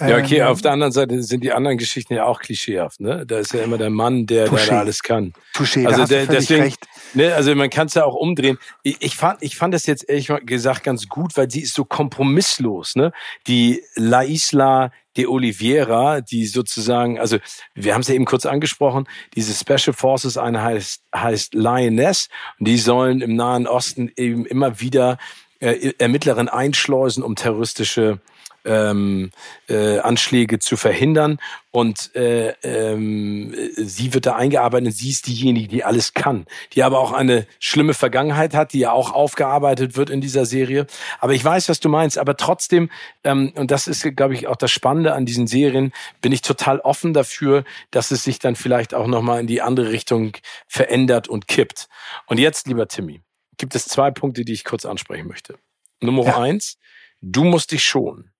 Ja, 0.00 0.18
okay, 0.18 0.38
ähm, 0.38 0.48
auf 0.48 0.60
der 0.60 0.72
anderen 0.72 0.92
Seite 0.92 1.22
sind 1.22 1.44
die 1.44 1.52
anderen 1.52 1.78
Geschichten 1.78 2.14
ja 2.14 2.24
auch 2.24 2.40
klischeehaft, 2.40 3.00
ne? 3.00 3.24
Da 3.26 3.38
ist 3.38 3.52
ja 3.52 3.62
immer 3.62 3.78
der 3.78 3.90
Mann, 3.90 4.26
der, 4.26 4.48
der 4.48 4.66
da 4.66 4.78
alles 4.80 5.02
kann. 5.02 5.32
Touché, 5.54 5.86
also 5.86 6.04
der, 6.04 6.26
deswegen, 6.26 6.62
recht. 6.62 6.86
Ne, 7.14 7.32
also 7.32 7.54
man 7.54 7.70
kann 7.70 7.86
es 7.86 7.94
ja 7.94 8.04
auch 8.04 8.14
umdrehen. 8.14 8.58
Ich, 8.82 8.96
ich, 9.00 9.16
fand, 9.16 9.42
ich 9.42 9.56
fand 9.56 9.72
das 9.72 9.86
jetzt 9.86 10.08
ehrlich 10.08 10.32
gesagt 10.46 10.82
ganz 10.82 11.08
gut, 11.08 11.36
weil 11.36 11.48
sie 11.48 11.60
ist 11.60 11.74
so 11.74 11.84
kompromisslos, 11.84 12.96
ne? 12.96 13.12
Die 13.46 13.82
La 13.94 14.22
Isla 14.22 14.90
de 15.16 15.26
Oliveira, 15.26 16.20
die 16.20 16.46
sozusagen, 16.46 17.18
also 17.18 17.38
wir 17.74 17.94
haben 17.94 18.00
es 18.00 18.08
ja 18.08 18.14
eben 18.14 18.24
kurz 18.24 18.46
angesprochen, 18.46 19.06
diese 19.34 19.54
Special 19.54 19.94
Forces 19.94 20.36
eine 20.36 20.62
heißt, 20.62 21.02
heißt 21.14 21.54
Lioness 21.54 22.28
und 22.58 22.68
die 22.68 22.78
sollen 22.78 23.20
im 23.20 23.36
Nahen 23.36 23.66
Osten 23.66 24.10
eben 24.16 24.46
immer 24.46 24.80
wieder 24.80 25.18
äh, 25.60 25.92
Ermittlerinnen 25.98 26.48
einschleusen, 26.48 27.22
um 27.22 27.36
terroristische 27.36 28.20
ähm, 28.64 29.30
äh, 29.68 29.98
Anschläge 29.98 30.58
zu 30.58 30.76
verhindern. 30.76 31.38
Und 31.70 32.14
äh, 32.14 32.54
ähm, 32.62 33.52
sie 33.76 34.14
wird 34.14 34.26
da 34.26 34.36
eingearbeitet 34.36 34.86
und 34.86 34.92
sie 34.92 35.10
ist 35.10 35.26
diejenige, 35.26 35.66
die 35.66 35.82
alles 35.82 36.14
kann, 36.14 36.46
die 36.72 36.84
aber 36.84 37.00
auch 37.00 37.12
eine 37.12 37.48
schlimme 37.58 37.94
Vergangenheit 37.94 38.54
hat, 38.54 38.72
die 38.72 38.78
ja 38.78 38.92
auch 38.92 39.12
aufgearbeitet 39.12 39.96
wird 39.96 40.08
in 40.08 40.20
dieser 40.20 40.46
Serie. 40.46 40.86
Aber 41.18 41.32
ich 41.32 41.44
weiß, 41.44 41.68
was 41.68 41.80
du 41.80 41.88
meinst. 41.88 42.16
Aber 42.16 42.36
trotzdem, 42.36 42.90
ähm, 43.24 43.52
und 43.56 43.70
das 43.70 43.88
ist, 43.88 44.04
glaube 44.16 44.34
ich, 44.34 44.46
auch 44.46 44.56
das 44.56 44.70
Spannende 44.70 45.14
an 45.14 45.26
diesen 45.26 45.46
Serien, 45.48 45.92
bin 46.20 46.30
ich 46.30 46.42
total 46.42 46.78
offen 46.78 47.12
dafür, 47.12 47.64
dass 47.90 48.12
es 48.12 48.22
sich 48.22 48.38
dann 48.38 48.54
vielleicht 48.54 48.94
auch 48.94 49.08
nochmal 49.08 49.40
in 49.40 49.48
die 49.48 49.60
andere 49.60 49.90
Richtung 49.90 50.32
verändert 50.68 51.28
und 51.28 51.48
kippt. 51.48 51.88
Und 52.26 52.38
jetzt, 52.38 52.68
lieber 52.68 52.86
Timmy, 52.86 53.20
gibt 53.56 53.74
es 53.74 53.86
zwei 53.86 54.10
Punkte, 54.10 54.44
die 54.44 54.52
ich 54.52 54.64
kurz 54.64 54.84
ansprechen 54.84 55.26
möchte. 55.26 55.58
Nummer 56.00 56.24
ja. 56.24 56.40
eins, 56.40 56.78
du 57.20 57.44
musst 57.44 57.72
dich 57.72 57.82
schonen. 57.82 58.30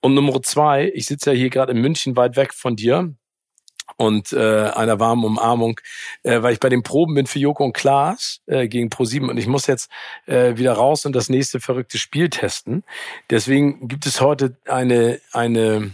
Und 0.00 0.14
Nummer 0.14 0.42
zwei, 0.42 0.90
ich 0.94 1.06
sitze 1.06 1.32
ja 1.32 1.36
hier 1.36 1.50
gerade 1.50 1.72
in 1.72 1.80
München 1.80 2.16
weit 2.16 2.36
weg 2.36 2.54
von 2.54 2.76
dir 2.76 3.14
und 3.96 4.32
äh, 4.32 4.70
einer 4.70 4.98
warmen 4.98 5.24
Umarmung, 5.24 5.80
äh, 6.22 6.42
weil 6.42 6.54
ich 6.54 6.60
bei 6.60 6.68
den 6.68 6.82
Proben 6.82 7.14
bin 7.14 7.26
für 7.26 7.38
Joko 7.38 7.64
und 7.64 7.74
Klaas 7.74 8.40
äh, 8.46 8.68
gegen 8.68 8.88
Pro7 8.88 9.28
und 9.28 9.36
ich 9.36 9.46
muss 9.46 9.66
jetzt 9.66 9.90
äh, 10.26 10.56
wieder 10.56 10.72
raus 10.72 11.04
und 11.06 11.14
das 11.14 11.28
nächste 11.28 11.60
verrückte 11.60 11.98
Spiel 11.98 12.30
testen. 12.30 12.84
Deswegen 13.30 13.88
gibt 13.88 14.06
es 14.06 14.20
heute 14.20 14.56
eine 14.66 15.20
eine 15.32 15.92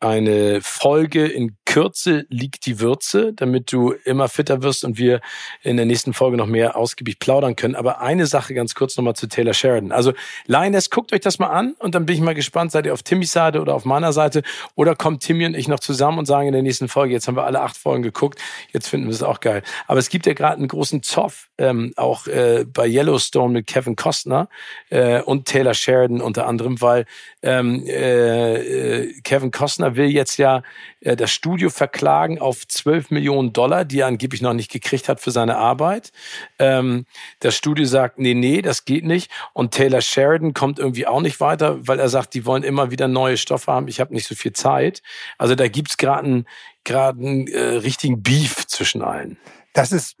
eine 0.00 0.60
Folge 0.60 1.26
in 1.26 1.56
Kürze 1.78 2.26
liegt 2.28 2.66
die 2.66 2.80
Würze, 2.80 3.32
damit 3.32 3.72
du 3.72 3.92
immer 4.04 4.28
fitter 4.28 4.64
wirst 4.64 4.82
und 4.82 4.98
wir 4.98 5.20
in 5.62 5.76
der 5.76 5.86
nächsten 5.86 6.12
Folge 6.12 6.36
noch 6.36 6.48
mehr 6.48 6.76
ausgiebig 6.76 7.20
plaudern 7.20 7.54
können. 7.54 7.76
Aber 7.76 8.00
eine 8.00 8.26
Sache 8.26 8.52
ganz 8.52 8.74
kurz 8.74 8.96
nochmal 8.96 9.14
zu 9.14 9.28
Taylor 9.28 9.54
Sheridan. 9.54 9.92
Also 9.92 10.12
Lioness, 10.46 10.90
guckt 10.90 11.12
euch 11.12 11.20
das 11.20 11.38
mal 11.38 11.50
an 11.50 11.76
und 11.78 11.94
dann 11.94 12.04
bin 12.04 12.16
ich 12.16 12.20
mal 12.20 12.34
gespannt, 12.34 12.72
seid 12.72 12.86
ihr 12.86 12.92
auf 12.92 13.04
Timmys 13.04 13.30
Seite 13.30 13.60
oder 13.60 13.76
auf 13.76 13.84
meiner 13.84 14.12
Seite 14.12 14.42
oder 14.74 14.96
kommt 14.96 15.22
Timmy 15.22 15.46
und 15.46 15.54
ich 15.54 15.68
noch 15.68 15.78
zusammen 15.78 16.18
und 16.18 16.26
sagen 16.26 16.48
in 16.48 16.52
der 16.52 16.62
nächsten 16.62 16.88
Folge, 16.88 17.14
jetzt 17.14 17.28
haben 17.28 17.36
wir 17.36 17.44
alle 17.44 17.60
acht 17.60 17.76
Folgen 17.76 18.02
geguckt, 18.02 18.40
jetzt 18.72 18.88
finden 18.88 19.06
wir 19.06 19.14
es 19.14 19.22
auch 19.22 19.38
geil. 19.38 19.62
Aber 19.86 20.00
es 20.00 20.08
gibt 20.08 20.26
ja 20.26 20.32
gerade 20.32 20.56
einen 20.56 20.66
großen 20.66 21.04
Zoff, 21.04 21.48
ähm, 21.58 21.92
auch 21.94 22.26
äh, 22.26 22.64
bei 22.66 22.88
Yellowstone 22.88 23.52
mit 23.52 23.68
Kevin 23.68 23.94
Costner 23.94 24.48
äh, 24.90 25.20
und 25.22 25.46
Taylor 25.46 25.74
Sheridan 25.74 26.20
unter 26.20 26.48
anderem, 26.48 26.80
weil 26.80 27.04
ähm, 27.42 27.84
äh, 27.86 28.56
äh 29.02 29.20
Kevin 29.22 29.50
Costner 29.50 29.96
will 29.96 30.08
jetzt 30.08 30.38
ja 30.38 30.62
äh, 31.00 31.16
das 31.16 31.30
Studio 31.30 31.70
verklagen 31.70 32.40
auf 32.40 32.66
12 32.66 33.10
Millionen 33.10 33.52
Dollar, 33.52 33.84
die 33.84 34.00
er 34.00 34.06
angeblich 34.06 34.42
noch 34.42 34.54
nicht 34.54 34.70
gekriegt 34.70 35.08
hat 35.08 35.20
für 35.20 35.30
seine 35.30 35.56
Arbeit. 35.56 36.12
Ähm, 36.58 37.06
das 37.40 37.56
Studio 37.56 37.84
sagt, 37.84 38.18
nee, 38.18 38.34
nee, 38.34 38.62
das 38.62 38.84
geht 38.84 39.04
nicht. 39.04 39.30
Und 39.52 39.72
Taylor 39.72 40.00
Sheridan 40.00 40.54
kommt 40.54 40.78
irgendwie 40.78 41.06
auch 41.06 41.20
nicht 41.20 41.40
weiter, 41.40 41.78
weil 41.86 41.98
er 41.98 42.08
sagt, 42.08 42.34
die 42.34 42.46
wollen 42.46 42.62
immer 42.62 42.90
wieder 42.90 43.08
neue 43.08 43.36
Stoffe 43.36 43.72
haben. 43.72 43.88
Ich 43.88 44.00
habe 44.00 44.14
nicht 44.14 44.26
so 44.26 44.34
viel 44.34 44.52
Zeit. 44.52 45.02
Also 45.36 45.54
da 45.54 45.68
gibt's 45.68 45.96
gerade 45.96 46.26
einen, 46.26 46.46
gerade 46.84 47.20
einen 47.20 47.48
äh, 47.48 47.60
richtigen 47.60 48.22
Beef 48.22 48.66
zwischen 48.66 49.02
allen. 49.02 49.38
Das 49.78 49.92
ist, 49.92 50.16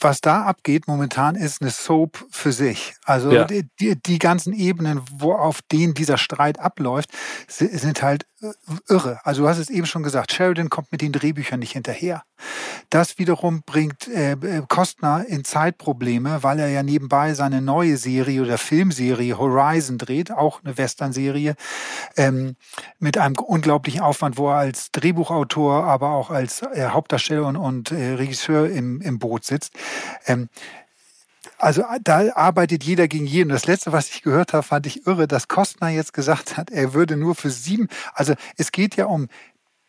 was 0.00 0.20
da 0.20 0.42
abgeht 0.42 0.88
momentan, 0.88 1.36
ist 1.36 1.62
eine 1.62 1.70
Soap 1.70 2.26
für 2.28 2.50
sich. 2.50 2.96
Also 3.04 3.30
ja. 3.30 3.44
die, 3.44 3.68
die 3.78 4.18
ganzen 4.18 4.52
Ebenen, 4.52 5.00
wo 5.12 5.32
auf 5.32 5.62
denen 5.62 5.94
dieser 5.94 6.18
Streit 6.18 6.58
abläuft, 6.58 7.10
sind 7.46 8.02
halt 8.02 8.26
äh, 8.42 8.50
irre. 8.88 9.20
Also 9.22 9.42
du 9.42 9.48
hast 9.48 9.58
es 9.58 9.70
eben 9.70 9.86
schon 9.86 10.02
gesagt, 10.02 10.32
Sheridan 10.32 10.70
kommt 10.70 10.90
mit 10.92 11.02
den 11.02 11.12
Drehbüchern 11.12 11.60
nicht 11.60 11.72
hinterher. 11.72 12.24
Das 12.90 13.18
wiederum 13.18 13.62
bringt 13.64 14.08
äh, 14.08 14.32
äh, 14.32 14.62
Kostner 14.68 15.24
in 15.26 15.44
Zeitprobleme, 15.44 16.42
weil 16.42 16.58
er 16.58 16.68
ja 16.68 16.82
nebenbei 16.82 17.32
seine 17.34 17.62
neue 17.62 17.96
Serie 17.96 18.42
oder 18.42 18.58
Filmserie 18.58 19.38
Horizon 19.38 19.98
dreht, 19.98 20.30
auch 20.30 20.62
eine 20.62 20.76
Western-Serie, 20.76 21.56
ähm, 22.16 22.56
mit 22.98 23.16
einem 23.16 23.36
unglaublichen 23.36 24.00
Aufwand, 24.00 24.36
wo 24.36 24.50
er 24.50 24.56
als 24.56 24.92
Drehbuchautor, 24.92 25.84
aber 25.84 26.10
auch 26.10 26.30
als 26.30 26.62
äh, 26.62 26.88
Hauptdarsteller 26.90 27.46
und, 27.46 27.56
und 27.56 27.90
äh, 27.90 28.14
Regisseur 28.14 28.68
im, 28.68 28.95
im 29.00 29.18
Boot 29.18 29.44
sitzt. 29.44 29.72
Ähm, 30.26 30.48
also 31.58 31.84
da 32.02 32.34
arbeitet 32.34 32.84
jeder 32.84 33.08
gegen 33.08 33.26
jeden. 33.26 33.48
Das 33.48 33.66
letzte, 33.66 33.92
was 33.92 34.10
ich 34.10 34.22
gehört 34.22 34.52
habe, 34.52 34.62
fand 34.62 34.86
ich 34.86 35.06
irre, 35.06 35.26
dass 35.26 35.48
Kostner 35.48 35.88
jetzt 35.88 36.12
gesagt 36.12 36.56
hat, 36.56 36.70
er 36.70 36.92
würde 36.92 37.16
nur 37.16 37.34
für 37.34 37.50
sieben, 37.50 37.88
also 38.14 38.34
es 38.56 38.72
geht 38.72 38.96
ja 38.96 39.06
um 39.06 39.28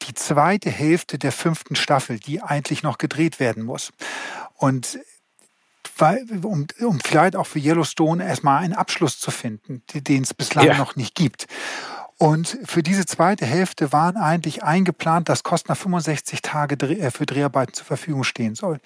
die 0.04 0.14
zweite 0.14 0.70
Hälfte 0.70 1.18
der 1.18 1.32
fünften 1.32 1.76
Staffel, 1.76 2.20
die 2.20 2.42
eigentlich 2.42 2.84
noch 2.84 2.98
gedreht 2.98 3.40
werden 3.40 3.64
muss. 3.64 3.92
Und 4.56 5.00
um, 6.44 6.68
um 6.80 7.00
vielleicht 7.00 7.36
auch 7.36 7.48
für 7.48 7.60
Yellowstone 7.60 8.24
erstmal 8.24 8.64
einen 8.64 8.74
Abschluss 8.74 9.20
zu 9.20 9.32
finden, 9.32 9.82
den 9.94 10.24
es 10.24 10.34
bislang 10.34 10.68
ja. 10.68 10.78
noch 10.78 10.96
nicht 10.96 11.16
gibt. 11.16 11.48
Und 12.20 12.58
für 12.66 12.82
diese 12.82 13.06
zweite 13.06 13.46
Hälfte 13.46 13.92
waren 13.92 14.18
eigentlich 14.18 14.64
eingeplant, 14.64 15.30
dass 15.30 15.44
Kostner 15.44 15.76
65 15.76 16.42
Tage 16.42 16.76
äh, 16.88 17.12
für 17.12 17.28
Dreharbeiten 17.28 17.74
zur 17.74 17.86
Verfügung 17.86 18.24
stehen 18.24 18.56
soll. 18.56 18.80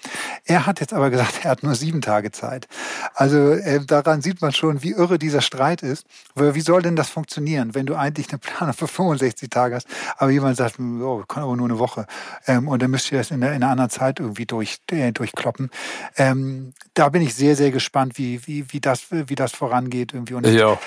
Er 0.44 0.66
hat 0.66 0.80
jetzt 0.80 0.92
aber 0.92 1.08
gesagt, 1.10 1.40
er 1.42 1.52
hat 1.52 1.62
nur 1.62 1.74
sieben 1.74 2.02
Tage 2.02 2.30
Zeit. 2.30 2.68
Also 3.14 3.52
äh, 3.52 3.84
daran 3.86 4.20
sieht 4.20 4.42
man 4.42 4.52
schon, 4.52 4.82
wie 4.82 4.90
irre 4.90 5.18
dieser 5.18 5.40
Streit 5.40 5.82
ist. 5.82 6.06
Wie 6.34 6.60
soll 6.60 6.82
denn 6.82 6.94
das 6.94 7.08
funktionieren, 7.08 7.74
wenn 7.74 7.86
du 7.86 7.94
eigentlich 7.94 8.28
eine 8.28 8.38
Planung 8.38 8.74
für 8.74 8.86
65 8.86 9.48
Tage 9.48 9.76
hast, 9.76 9.86
aber 10.18 10.30
jemand 10.30 10.58
sagt, 10.58 10.78
oh, 10.78 11.24
kann 11.26 11.42
aber 11.42 11.56
nur 11.56 11.68
eine 11.68 11.78
Woche. 11.78 12.06
Ähm, 12.46 12.68
und 12.68 12.82
dann 12.82 12.90
müsst 12.90 13.10
ihr 13.12 13.18
das 13.18 13.30
in 13.30 13.42
einer 13.42 13.70
anderen 13.70 13.90
Zeit 13.90 14.20
irgendwie 14.20 14.44
durch, 14.44 14.78
äh, 14.90 15.10
durchkloppen. 15.10 15.70
Ähm, 16.18 16.74
da 16.92 17.08
bin 17.08 17.22
ich 17.22 17.34
sehr, 17.34 17.56
sehr 17.56 17.70
gespannt, 17.70 18.18
wie, 18.18 18.46
wie, 18.46 18.70
wie, 18.72 18.80
das, 18.80 19.06
wie 19.10 19.34
das 19.34 19.52
vorangeht. 19.52 20.12
Irgendwie. 20.12 20.34
Und 20.34 20.46
ja 20.46 20.78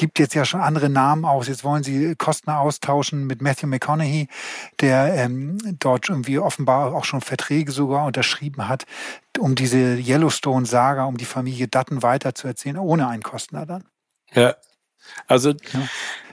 gibt 0.00 0.18
jetzt 0.18 0.34
ja 0.34 0.46
schon 0.46 0.62
andere 0.62 0.88
Namen 0.88 1.26
aus. 1.26 1.46
Jetzt 1.46 1.62
wollen 1.62 1.82
sie 1.82 2.14
Kostner 2.16 2.60
austauschen 2.60 3.26
mit 3.26 3.42
Matthew 3.42 3.66
McConaughey, 3.66 4.28
der 4.80 5.12
ähm, 5.14 5.58
dort 5.78 6.08
irgendwie 6.08 6.38
offenbar 6.38 6.94
auch 6.94 7.04
schon 7.04 7.20
Verträge 7.20 7.70
sogar 7.70 8.06
unterschrieben 8.06 8.66
hat, 8.66 8.86
um 9.38 9.56
diese 9.56 9.98
Yellowstone-Saga, 9.98 11.04
um 11.04 11.18
die 11.18 11.26
Familie 11.26 11.68
Dutton 11.68 12.02
weiterzuerzählen, 12.02 12.78
ohne 12.78 13.08
einen 13.08 13.22
Kostner 13.22 13.66
dann. 13.66 13.84
Ja, 14.32 14.54
also 15.26 15.50
ja. 15.50 15.88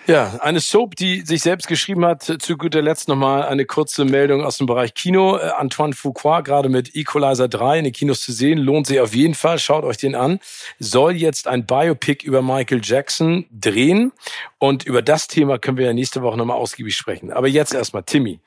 Ja, 0.08 0.40
eine 0.40 0.62
Soap, 0.62 0.96
die 0.96 1.20
sich 1.20 1.42
selbst 1.42 1.68
geschrieben 1.68 2.06
hat. 2.06 2.24
Zu 2.24 2.56
guter 2.56 2.82
Letzt 2.82 3.10
nochmal 3.10 3.44
eine 3.44 3.66
kurze 3.66 4.06
Meldung 4.06 4.42
aus 4.42 4.58
dem 4.58 4.66
Bereich 4.66 4.94
Kino. 4.94 5.36
Äh, 5.36 5.50
Antoine 5.58 5.92
Fuqua, 5.92 6.40
gerade 6.40 6.70
mit 6.70 6.96
Equalizer 6.96 7.50
3 7.50 7.80
in 7.80 7.84
den 7.84 7.92
Kinos 7.94 8.22
zu 8.22 8.32
sehen, 8.32 8.58
lohnt 8.58 8.88
sich 8.88 9.02
auf 9.02 9.14
jeden 9.14 9.34
Fall. 9.34 9.60
Schaut 9.60 9.84
euch 9.84 9.98
den 9.98 10.16
an. 10.16 10.40
Soll 10.80 11.18
jetzt 11.18 11.50
ein 11.50 11.66
Biopic 11.66 12.26
über 12.26 12.42
Michael 12.42 12.80
Jackson 12.82 13.48
drehen. 13.52 14.14
Und 14.60 14.86
über 14.86 15.02
das 15.02 15.28
Thema 15.28 15.60
können 15.60 15.76
wir 15.76 15.88
ja 15.88 15.94
nächste 15.94 16.22
Woche 16.22 16.38
nochmal 16.38 16.56
ausgiebig 16.56 16.96
sprechen. 16.96 17.34
Aber 17.34 17.50
jetzt 17.50 17.74
erstmal, 17.74 18.04
Timmy. 18.04 18.40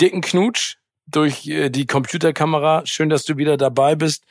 Dicken 0.00 0.20
Knutsch 0.20 0.76
durch 1.08 1.44
äh, 1.48 1.70
die 1.70 1.86
Computerkamera. 1.86 2.86
Schön, 2.86 3.08
dass 3.08 3.24
du 3.24 3.36
wieder 3.36 3.56
dabei 3.56 3.96
bist 3.96 4.22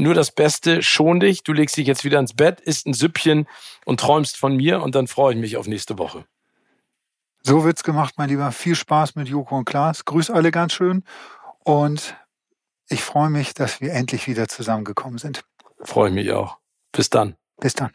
nur 0.00 0.14
das 0.14 0.32
Beste, 0.32 0.82
schon 0.82 1.20
dich, 1.20 1.42
du 1.42 1.52
legst 1.52 1.76
dich 1.76 1.86
jetzt 1.86 2.04
wieder 2.04 2.18
ins 2.18 2.34
Bett, 2.34 2.60
isst 2.60 2.86
ein 2.86 2.94
Süppchen 2.94 3.46
und 3.84 4.00
träumst 4.00 4.36
von 4.36 4.56
mir 4.56 4.82
und 4.82 4.94
dann 4.94 5.06
freue 5.06 5.34
ich 5.34 5.40
mich 5.40 5.56
auf 5.56 5.66
nächste 5.66 5.98
Woche. 5.98 6.24
So 7.42 7.64
wird's 7.64 7.84
gemacht, 7.84 8.14
mein 8.16 8.28
Lieber. 8.28 8.52
Viel 8.52 8.74
Spaß 8.74 9.14
mit 9.14 9.28
Joko 9.28 9.56
und 9.56 9.64
Klaas. 9.64 10.04
Grüß 10.04 10.30
alle 10.30 10.50
ganz 10.50 10.72
schön 10.72 11.04
und 11.64 12.16
ich 12.88 13.02
freue 13.02 13.30
mich, 13.30 13.54
dass 13.54 13.80
wir 13.80 13.92
endlich 13.92 14.26
wieder 14.26 14.48
zusammengekommen 14.48 15.18
sind. 15.18 15.42
Freue 15.82 16.08
ich 16.08 16.14
mich 16.14 16.32
auch. 16.32 16.58
Bis 16.92 17.08
dann. 17.08 17.36
Bis 17.58 17.74
dann. 17.74 17.92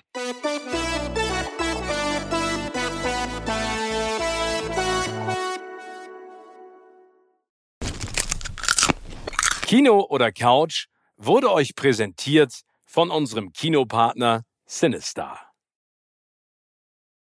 Kino 9.61 10.05
oder 10.09 10.31
Couch? 10.31 10.87
Wurde 11.17 11.51
euch 11.51 11.75
präsentiert 11.75 12.61
von 12.85 13.11
unserem 13.11 13.51
Kinopartner 13.51 14.43
Sinistar. 14.65 15.44